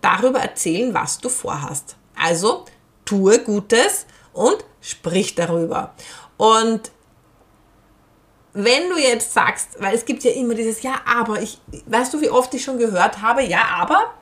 darüber 0.00 0.40
erzählen, 0.40 0.92
was 0.92 1.18
du 1.18 1.28
vorhast. 1.28 1.94
Also 2.20 2.64
tue 3.04 3.38
Gutes 3.40 4.06
und 4.32 4.64
sprich 4.80 5.34
darüber. 5.34 5.94
Und 6.36 6.90
wenn 8.52 8.88
du 8.88 8.96
jetzt 8.98 9.32
sagst, 9.32 9.70
weil 9.80 9.94
es 9.94 10.04
gibt 10.04 10.22
ja 10.24 10.30
immer 10.30 10.54
dieses 10.54 10.82
Ja, 10.82 11.00
aber 11.06 11.42
ich, 11.42 11.60
weißt 11.86 12.14
du, 12.14 12.20
wie 12.20 12.30
oft 12.30 12.54
ich 12.54 12.62
schon 12.62 12.78
gehört 12.78 13.20
habe, 13.22 13.42
ja, 13.42 13.64
aber 13.76 14.14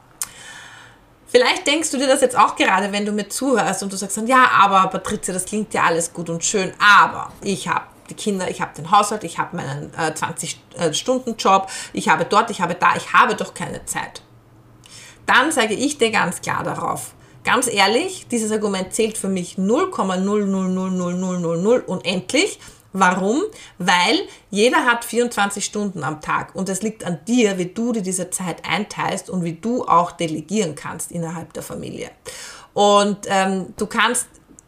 Vielleicht 1.33 1.67
denkst 1.67 1.91
du 1.91 1.97
dir 1.97 2.09
das 2.09 2.21
jetzt 2.21 2.37
auch 2.37 2.57
gerade, 2.57 2.93
wenn 2.93 3.07
du 3.07 3.13
mir 3.13 3.27
zuhörst 3.27 3.83
und 3.83 3.91
du 3.91 3.97
sagst 3.97 4.19
dann, 4.19 4.27
ja, 4.27 4.51
aber 4.51 4.87
Patricia, 4.89 5.33
das 5.33 5.47
klingt 5.47 5.73
ja 5.73 5.85
alles 5.85 6.13
gut 6.13 6.29
und 6.29 6.45
schön, 6.45 6.75
aber 6.79 7.33
ich 7.41 7.69
habe 7.69 7.87
die 8.11 8.15
Kinder, 8.15 8.51
ich 8.51 8.61
habe 8.61 8.75
den 8.77 8.91
Haushalt, 8.91 9.25
ich 9.25 9.39
habe 9.39 9.57
meinen 9.57 9.95
äh, 9.95 10.13
20-Stunden-Job, 10.13 11.69
äh, 11.69 11.97
ich 11.97 12.11
habe 12.11 12.27
dort, 12.27 12.51
ich 12.51 12.61
habe 12.61 12.75
da, 12.75 12.97
ich 12.97 13.15
habe 13.15 13.35
doch 13.35 13.55
keine 13.55 13.83
Zeit. 13.87 14.21
Dann 15.25 15.51
sage 15.53 15.73
ich 15.73 15.97
dir 15.97 16.11
ganz 16.11 16.43
klar 16.43 16.65
darauf, 16.65 17.15
ganz 17.45 17.67
ehrlich, 17.67 18.27
dieses 18.31 18.53
Argument 18.53 18.93
zählt 18.93 19.19
für 19.19 19.29
mich 19.29 19.57
0,0000000 19.57 21.85
unendlich 21.85 22.61
Warum? 22.93 23.43
Weil 23.79 24.21
jeder 24.51 24.85
hat 24.85 25.05
24 25.05 25.65
Stunden 25.65 26.05
am 26.05 26.21
Tag 26.21 26.55
und 26.55 26.69
es 26.69 26.83
liegt 26.83 27.05
an 27.05 27.21
dir, 27.27 27.57
wie 27.57 27.67
du 27.67 27.93
dir 27.93 28.03
diese 28.03 28.31
Zeit 28.31 28.63
einteilst 28.69 29.31
und 29.31 29.45
wie 29.45 29.55
du 29.55 29.85
auch 29.85 30.13
delegieren 30.13 30.75
kannst 30.75 31.11
innerhalb 31.11 31.53
der 31.55 31.63
Familie. 31.63 32.11
Und 32.75 33.27
ähm, 33.29 33.73
du 33.77 33.87
kannst 33.87 34.27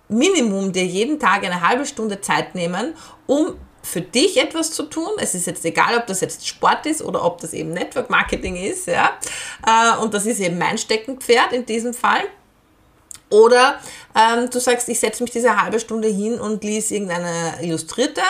Minimum 0.09 0.73
dir 0.73 0.85
jeden 0.85 1.19
Tag 1.19 1.45
eine 1.45 1.66
halbe 1.66 1.87
Stunde 1.87 2.21
Zeit 2.21 2.54
nehmen, 2.54 2.95
um 3.26 3.54
für 3.83 4.00
dich 4.00 4.38
etwas 4.38 4.71
zu 4.71 4.85
tun. 4.85 5.11
Es 5.19 5.35
ist 5.35 5.47
jetzt 5.47 5.64
egal, 5.64 5.99
ob 5.99 6.07
das 6.07 6.23
jetzt 6.23 6.47
Sport 6.47 6.87
ist 6.87 7.02
oder 7.02 7.25
ob 7.25 7.40
das 7.40 7.52
eben 7.52 7.71
Network 7.71 8.09
Marketing 8.09 8.57
ist, 8.57 8.87
ja. 8.87 9.11
Äh, 9.66 9.99
und 9.99 10.14
das 10.14 10.25
ist 10.25 10.40
eben 10.40 10.57
mein 10.57 10.78
Steckenpferd 10.78 11.52
in 11.52 11.66
diesem 11.66 11.93
Fall. 11.93 12.23
Oder 13.31 13.81
ähm, 14.14 14.50
du 14.50 14.61
sagst, 14.61 14.88
ich 14.88 15.00
setze 15.00 15.23
mich 15.23 15.33
diese 15.33 15.61
halbe 15.61 15.81
Stunde 15.81 16.09
hin 16.09 16.40
und 16.40 16.62
lese 16.62 16.95
irgendeine 16.95 17.62
Illustrierte 17.62 18.23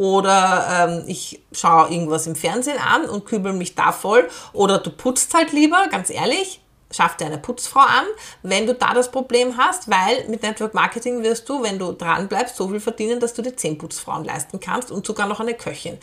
oder 0.00 0.88
ähm, 0.88 1.04
ich 1.06 1.42
schaue 1.52 1.90
irgendwas 1.90 2.26
im 2.26 2.34
Fernsehen 2.34 2.78
an 2.78 3.04
und 3.04 3.26
kübel 3.26 3.52
mich 3.52 3.74
da 3.74 3.92
voll. 3.92 4.28
Oder 4.54 4.78
du 4.78 4.90
putzt 4.90 5.34
halt 5.34 5.52
lieber, 5.52 5.88
ganz 5.90 6.08
ehrlich, 6.08 6.62
schaff 6.90 7.16
dir 7.16 7.26
eine 7.26 7.36
Putzfrau 7.36 7.80
an, 7.80 8.06
wenn 8.42 8.66
du 8.66 8.74
da 8.74 8.94
das 8.94 9.10
Problem 9.10 9.56
hast, 9.56 9.90
weil 9.90 10.26
mit 10.28 10.42
Network 10.42 10.74
Marketing 10.74 11.22
wirst 11.22 11.48
du, 11.48 11.62
wenn 11.62 11.78
du 11.78 11.92
dran 11.92 12.28
bleibst, 12.28 12.56
so 12.56 12.68
viel 12.68 12.80
verdienen, 12.80 13.20
dass 13.20 13.34
du 13.34 13.42
dir 13.42 13.56
zehn 13.56 13.78
Putzfrauen 13.78 14.24
leisten 14.24 14.58
kannst 14.58 14.90
und 14.90 15.06
sogar 15.06 15.26
noch 15.26 15.40
eine 15.40 15.54
Köchin. 15.54 15.98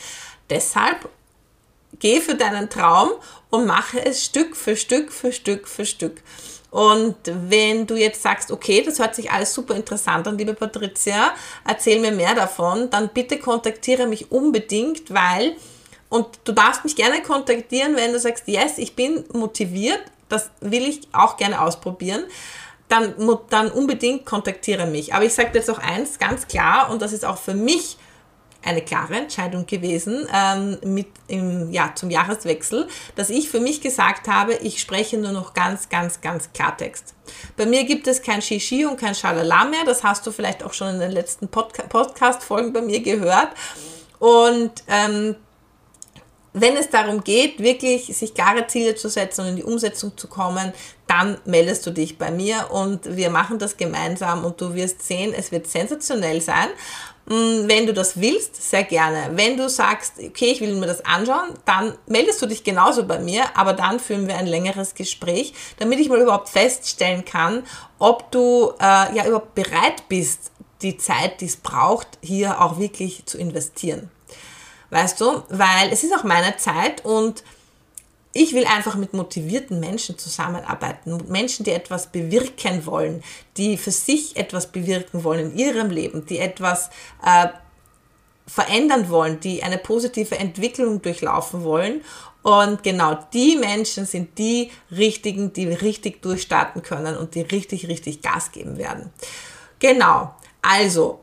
Deshalb 0.49 1.09
geh 1.99 2.21
für 2.21 2.35
deinen 2.35 2.69
Traum 2.69 3.09
und 3.49 3.65
mache 3.65 4.05
es 4.05 4.23
Stück 4.23 4.55
für 4.55 4.75
Stück 4.75 5.11
für 5.11 5.33
Stück 5.33 5.67
für 5.67 5.85
Stück. 5.85 6.21
Und 6.77 7.15
wenn 7.25 7.87
du 7.87 7.95
jetzt 7.95 8.21
sagst, 8.21 8.51
okay, 8.51 8.83
das 8.83 8.99
hört 8.99 9.15
sich 9.15 9.31
alles 9.31 9.51
super 9.51 9.73
interessant 9.73 10.27
an, 10.27 10.37
liebe 10.37 10.53
Patricia, 10.53 11.33
erzähl 11.67 11.99
mir 11.99 12.11
mehr 12.11 12.35
davon, 12.35 12.91
dann 12.91 13.09
bitte 13.09 13.39
kontaktiere 13.39 14.05
mich 14.05 14.31
unbedingt, 14.31 15.11
weil, 15.11 15.55
und 16.09 16.27
du 16.43 16.51
darfst 16.51 16.83
mich 16.83 16.95
gerne 16.95 17.23
kontaktieren, 17.23 17.95
wenn 17.95 18.13
du 18.13 18.19
sagst, 18.19 18.47
yes, 18.47 18.77
ich 18.77 18.95
bin 18.95 19.23
motiviert, 19.33 20.01
das 20.29 20.51
will 20.61 20.87
ich 20.87 21.01
auch 21.13 21.37
gerne 21.37 21.59
ausprobieren, 21.61 22.25
dann, 22.89 23.15
dann 23.49 23.71
unbedingt 23.71 24.27
kontaktiere 24.27 24.85
mich. 24.85 25.15
Aber 25.15 25.25
ich 25.25 25.33
sage 25.33 25.49
dir 25.53 25.57
jetzt 25.57 25.71
auch 25.71 25.79
eins 25.79 26.19
ganz 26.19 26.47
klar, 26.47 26.91
und 26.91 27.01
das 27.01 27.11
ist 27.11 27.25
auch 27.25 27.39
für 27.39 27.55
mich 27.55 27.97
eine 28.63 28.81
klare 28.81 29.15
Entscheidung 29.15 29.65
gewesen 29.65 30.27
ähm, 30.33 30.77
mit 30.83 31.07
im, 31.27 31.71
ja, 31.71 31.91
zum 31.95 32.09
Jahreswechsel, 32.09 32.87
dass 33.15 33.29
ich 33.29 33.49
für 33.49 33.59
mich 33.59 33.81
gesagt 33.81 34.27
habe, 34.27 34.53
ich 34.55 34.79
spreche 34.79 35.17
nur 35.17 35.31
noch 35.31 35.53
ganz, 35.53 35.89
ganz, 35.89 36.21
ganz 36.21 36.51
Klartext. 36.53 37.13
Bei 37.55 37.65
mir 37.65 37.83
gibt 37.83 38.07
es 38.07 38.21
kein 38.21 38.41
Shishi 38.41 38.85
und 38.85 38.99
kein 38.99 39.15
Schalala 39.15 39.65
mehr. 39.65 39.85
Das 39.85 40.03
hast 40.03 40.25
du 40.25 40.31
vielleicht 40.31 40.63
auch 40.63 40.73
schon 40.73 40.95
in 40.95 40.99
den 40.99 41.11
letzten 41.11 41.47
Podca 41.47 41.83
Podcast-Folgen 41.83 42.73
bei 42.73 42.81
mir 42.81 43.01
gehört. 43.01 43.49
Und 44.19 44.71
ähm, 44.87 45.35
wenn 46.61 46.77
es 46.77 46.89
darum 46.89 47.23
geht, 47.23 47.59
wirklich 47.59 48.05
sich 48.15 48.33
klare 48.33 48.67
Ziele 48.67 48.95
zu 48.95 49.09
setzen 49.09 49.41
und 49.41 49.47
in 49.47 49.55
die 49.57 49.63
Umsetzung 49.63 50.17
zu 50.17 50.27
kommen, 50.27 50.73
dann 51.07 51.37
meldest 51.45 51.85
du 51.85 51.91
dich 51.91 52.17
bei 52.17 52.31
mir 52.31 52.71
und 52.71 53.15
wir 53.15 53.29
machen 53.29 53.59
das 53.59 53.77
gemeinsam 53.77 54.43
und 54.45 54.59
du 54.59 54.73
wirst 54.73 55.01
sehen, 55.01 55.33
es 55.33 55.51
wird 55.51 55.67
sensationell 55.67 56.41
sein. 56.41 56.67
Mm, 57.27 57.67
wenn 57.67 57.85
du 57.85 57.93
das 57.93 58.19
willst, 58.21 58.69
sehr 58.69 58.83
gerne. 58.83 59.31
Wenn 59.33 59.57
du 59.57 59.69
sagst, 59.69 60.13
okay, 60.17 60.51
ich 60.51 60.61
will 60.61 60.73
mir 60.75 60.87
das 60.87 61.03
anschauen, 61.03 61.53
dann 61.65 61.97
meldest 62.07 62.41
du 62.41 62.45
dich 62.45 62.63
genauso 62.63 63.05
bei 63.05 63.19
mir, 63.19 63.43
aber 63.55 63.73
dann 63.73 63.99
führen 63.99 64.27
wir 64.27 64.37
ein 64.37 64.47
längeres 64.47 64.95
Gespräch, 64.95 65.53
damit 65.77 65.99
ich 65.99 66.07
mal 66.07 66.21
überhaupt 66.21 66.49
feststellen 66.49 67.25
kann, 67.25 67.63
ob 67.99 68.31
du 68.31 68.71
äh, 68.79 69.15
ja 69.15 69.25
überhaupt 69.25 69.55
bereit 69.55 70.07
bist, 70.07 70.51
die 70.81 70.97
Zeit, 70.97 71.41
die 71.41 71.45
es 71.45 71.57
braucht, 71.57 72.07
hier 72.21 72.61
auch 72.61 72.79
wirklich 72.79 73.25
zu 73.25 73.37
investieren. 73.37 74.09
Weißt 74.89 75.19
du, 75.19 75.43
weil 75.49 75.91
es 75.91 76.03
ist 76.03 76.13
auch 76.13 76.23
meine 76.23 76.55
Zeit 76.57 77.03
und 77.03 77.43
ich 78.33 78.53
will 78.53 78.65
einfach 78.65 78.95
mit 78.95 79.13
motivierten 79.13 79.79
Menschen 79.79 80.17
zusammenarbeiten, 80.17 81.17
Menschen, 81.27 81.63
die 81.63 81.71
etwas 81.71 82.11
bewirken 82.11 82.85
wollen, 82.85 83.23
die 83.57 83.77
für 83.77 83.91
sich 83.91 84.37
etwas 84.37 84.67
bewirken 84.71 85.23
wollen 85.23 85.51
in 85.51 85.57
ihrem 85.57 85.89
Leben, 85.89 86.25
die 86.25 86.37
etwas 86.37 86.89
äh, 87.25 87.47
verändern 88.45 89.09
wollen, 89.09 89.39
die 89.39 89.63
eine 89.63 89.77
positive 89.77 90.37
Entwicklung 90.37 91.01
durchlaufen 91.01 91.63
wollen. 91.63 92.01
Und 92.43 92.83
genau 92.83 93.17
die 93.33 93.57
Menschen 93.57 94.05
sind 94.05 94.37
die 94.37 94.71
richtigen, 94.91 95.51
die 95.51 95.67
richtig 95.67 96.21
durchstarten 96.21 96.81
können 96.81 97.17
und 97.17 97.35
die 97.35 97.41
richtig, 97.41 97.87
richtig 97.87 98.21
Gas 98.21 98.51
geben 98.51 98.77
werden. 98.77 99.11
Genau. 99.79 100.33
Also, 100.61 101.19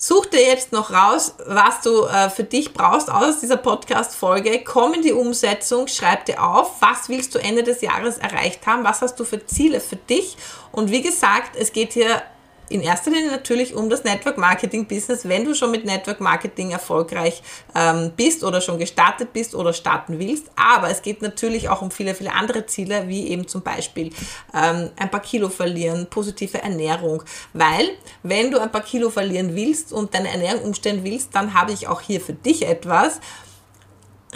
Such 0.00 0.26
dir 0.26 0.42
jetzt 0.42 0.70
noch 0.70 0.92
raus, 0.92 1.34
was 1.44 1.80
du 1.80 2.04
äh, 2.04 2.30
für 2.30 2.44
dich 2.44 2.72
brauchst 2.72 3.10
aus 3.10 3.40
dieser 3.40 3.56
Podcast-Folge. 3.56 4.62
Komm 4.62 4.94
in 4.94 5.02
die 5.02 5.12
Umsetzung, 5.12 5.88
schreib 5.88 6.24
dir 6.24 6.40
auf, 6.40 6.80
was 6.80 7.08
willst 7.08 7.34
du 7.34 7.40
Ende 7.40 7.64
des 7.64 7.80
Jahres 7.80 8.18
erreicht 8.18 8.64
haben, 8.64 8.84
was 8.84 9.02
hast 9.02 9.18
du 9.18 9.24
für 9.24 9.44
Ziele 9.44 9.80
für 9.80 9.96
dich. 9.96 10.36
Und 10.70 10.92
wie 10.92 11.02
gesagt, 11.02 11.56
es 11.56 11.72
geht 11.72 11.94
hier 11.94 12.22
in 12.68 12.80
erster 12.82 13.10
Linie 13.10 13.30
natürlich 13.30 13.74
um 13.74 13.88
das 13.88 14.04
Network 14.04 14.38
Marketing 14.38 14.86
Business, 14.86 15.28
wenn 15.28 15.44
du 15.44 15.54
schon 15.54 15.70
mit 15.70 15.84
Network 15.84 16.20
Marketing 16.20 16.70
erfolgreich 16.70 17.42
ähm, 17.74 18.12
bist 18.16 18.44
oder 18.44 18.60
schon 18.60 18.78
gestartet 18.78 19.32
bist 19.32 19.54
oder 19.54 19.72
starten 19.72 20.18
willst. 20.18 20.50
Aber 20.56 20.90
es 20.90 21.02
geht 21.02 21.22
natürlich 21.22 21.68
auch 21.68 21.82
um 21.82 21.90
viele, 21.90 22.14
viele 22.14 22.32
andere 22.32 22.66
Ziele, 22.66 23.08
wie 23.08 23.28
eben 23.28 23.48
zum 23.48 23.62
Beispiel 23.62 24.10
ähm, 24.54 24.90
ein 24.96 25.10
paar 25.10 25.20
Kilo 25.20 25.48
verlieren, 25.48 26.06
positive 26.10 26.62
Ernährung. 26.62 27.22
Weil, 27.52 27.88
wenn 28.22 28.50
du 28.50 28.60
ein 28.60 28.70
paar 28.70 28.82
Kilo 28.82 29.10
verlieren 29.10 29.54
willst 29.54 29.92
und 29.92 30.14
deine 30.14 30.28
Ernährung 30.28 30.62
umstellen 30.64 31.04
willst, 31.04 31.34
dann 31.34 31.54
habe 31.54 31.72
ich 31.72 31.88
auch 31.88 32.00
hier 32.00 32.20
für 32.20 32.34
dich 32.34 32.66
etwas 32.66 33.20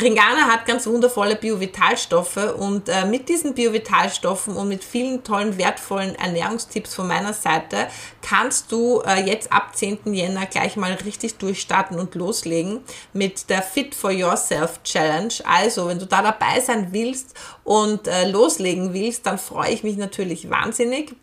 Ringana 0.00 0.46
hat 0.46 0.64
ganz 0.64 0.86
wundervolle 0.86 1.36
Biovitalstoffe 1.36 2.54
und 2.56 2.88
äh, 2.88 3.04
mit 3.04 3.28
diesen 3.28 3.54
Biovitalstoffen 3.54 4.56
und 4.56 4.68
mit 4.68 4.82
vielen 4.82 5.22
tollen, 5.22 5.58
wertvollen 5.58 6.14
Ernährungstipps 6.14 6.94
von 6.94 7.06
meiner 7.06 7.34
Seite 7.34 7.88
kannst 8.22 8.72
du 8.72 9.02
äh, 9.02 9.22
jetzt 9.26 9.52
ab 9.52 9.76
10. 9.76 10.14
Jänner 10.14 10.46
gleich 10.46 10.76
mal 10.76 10.92
richtig 11.04 11.36
durchstarten 11.36 11.98
und 11.98 12.14
loslegen 12.14 12.80
mit 13.12 13.50
der 13.50 13.60
Fit 13.60 13.94
for 13.94 14.10
Yourself 14.10 14.82
Challenge. 14.82 15.34
Also, 15.44 15.88
wenn 15.88 15.98
du 15.98 16.06
da 16.06 16.22
dabei 16.22 16.60
sein 16.60 16.88
willst 16.92 17.34
und 17.62 18.08
äh, 18.08 18.30
loslegen 18.30 18.94
willst, 18.94 19.26
dann 19.26 19.38
freue 19.38 19.72
ich 19.72 19.82
mich 19.82 19.98
natürlich 19.98 20.48
wahnsinnig. 20.48 21.14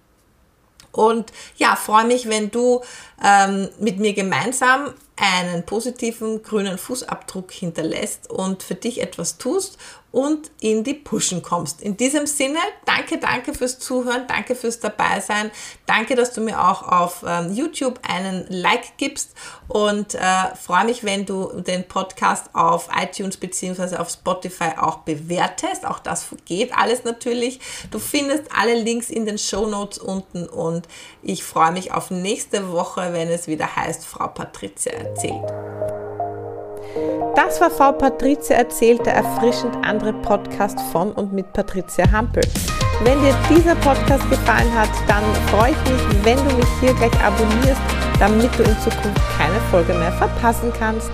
Und 1.00 1.32
ja, 1.56 1.78
freue 1.78 2.04
mich, 2.04 2.28
wenn 2.28 2.52
du 2.52 2.82
ähm, 3.24 3.70
mit 3.80 4.00
mir 4.00 4.14
gemeinsam 4.14 4.94
einen 5.16 5.66
positiven 5.66 6.44
grünen 6.44 6.78
Fußabdruck 6.78 7.54
hinterlässt 7.54 8.30
und 8.30 8.64
für 8.64 8.76
dich 8.76 9.02
etwas 9.02 9.38
tust 9.38 9.78
und 10.12 10.50
in 10.60 10.84
die 10.84 10.94
Pushen 10.94 11.42
kommst. 11.42 11.82
In 11.82 11.96
diesem 11.96 12.26
Sinne, 12.26 12.60
danke, 12.86 13.20
danke 13.20 13.54
fürs 13.54 13.80
Zuhören, 13.80 14.26
danke 14.28 14.56
fürs 14.56 14.80
Dabeisein, 14.80 15.52
danke, 15.86 16.16
dass 16.16 16.34
du 16.34 16.42
mir 16.42 16.60
auch 16.68 16.82
auf 16.82 17.24
ähm, 17.28 17.54
YouTube 17.54 18.00
einen 18.08 18.46
Like 18.50 18.98
gibst 18.98 19.34
und 19.68 20.16
äh, 20.16 20.56
freue 20.56 20.86
mich, 20.86 21.04
wenn 21.04 21.26
du 21.26 21.62
den 21.62 21.88
Podcast 21.88 22.50
auf 22.54 22.90
iTunes 23.00 23.38
bzw. 23.38 23.98
auf 23.98 24.10
Spotify 24.10 24.72
auch 24.80 25.00
bewertest. 25.00 25.86
Auch 25.86 26.00
das 26.00 26.28
geht 26.46 26.76
alles 26.76 27.04
natürlich. 27.04 27.60
Du 27.92 28.00
findest 28.00 28.46
alle 28.56 28.74
Links 28.74 29.10
in 29.10 29.26
den 29.26 29.38
Show 29.38 29.68
Notes 29.68 30.00
unten 30.00 30.48
und 30.48 30.88
ich 31.22 31.44
freue 31.44 31.72
mich 31.72 31.92
auf 31.92 32.10
nächste 32.10 32.72
Woche, 32.72 33.14
wenn 33.14 33.30
es 33.30 33.48
wieder 33.48 33.76
heißt, 33.76 34.06
Frau 34.06 34.28
Patricia 34.28 34.92
erzählt. 34.92 36.09
Das 37.36 37.62
war 37.62 37.70
Frau 37.70 37.92
Patricia 37.92 38.56
erzählt, 38.56 39.06
der 39.06 39.16
erfrischend 39.16 39.76
andere 39.84 40.14
Podcast 40.14 40.80
von 40.92 41.12
und 41.12 41.34
mit 41.34 41.52
Patricia 41.54 42.12
Hampel. 42.12 42.44
Wenn 43.04 43.22
dir 43.22 43.34
dieser 43.50 43.76
Podcast 43.76 44.30
gefallen 44.30 44.74
hat, 44.76 44.90
dann 45.08 45.24
freue 45.48 45.72
ich 45.72 45.92
mich, 45.92 46.26
wenn 46.26 46.38
du 46.38 46.56
mich 46.56 46.68
hier 46.82 46.94
gleich 46.96 47.24
abonnierst, 47.24 47.82
damit 48.20 48.50
du 48.58 48.64
in 48.64 48.78
Zukunft 48.80 49.22
keine 49.38 49.60
Folge 49.72 49.94
mehr 49.94 50.12
verpassen 50.12 50.72
kannst. 50.78 51.12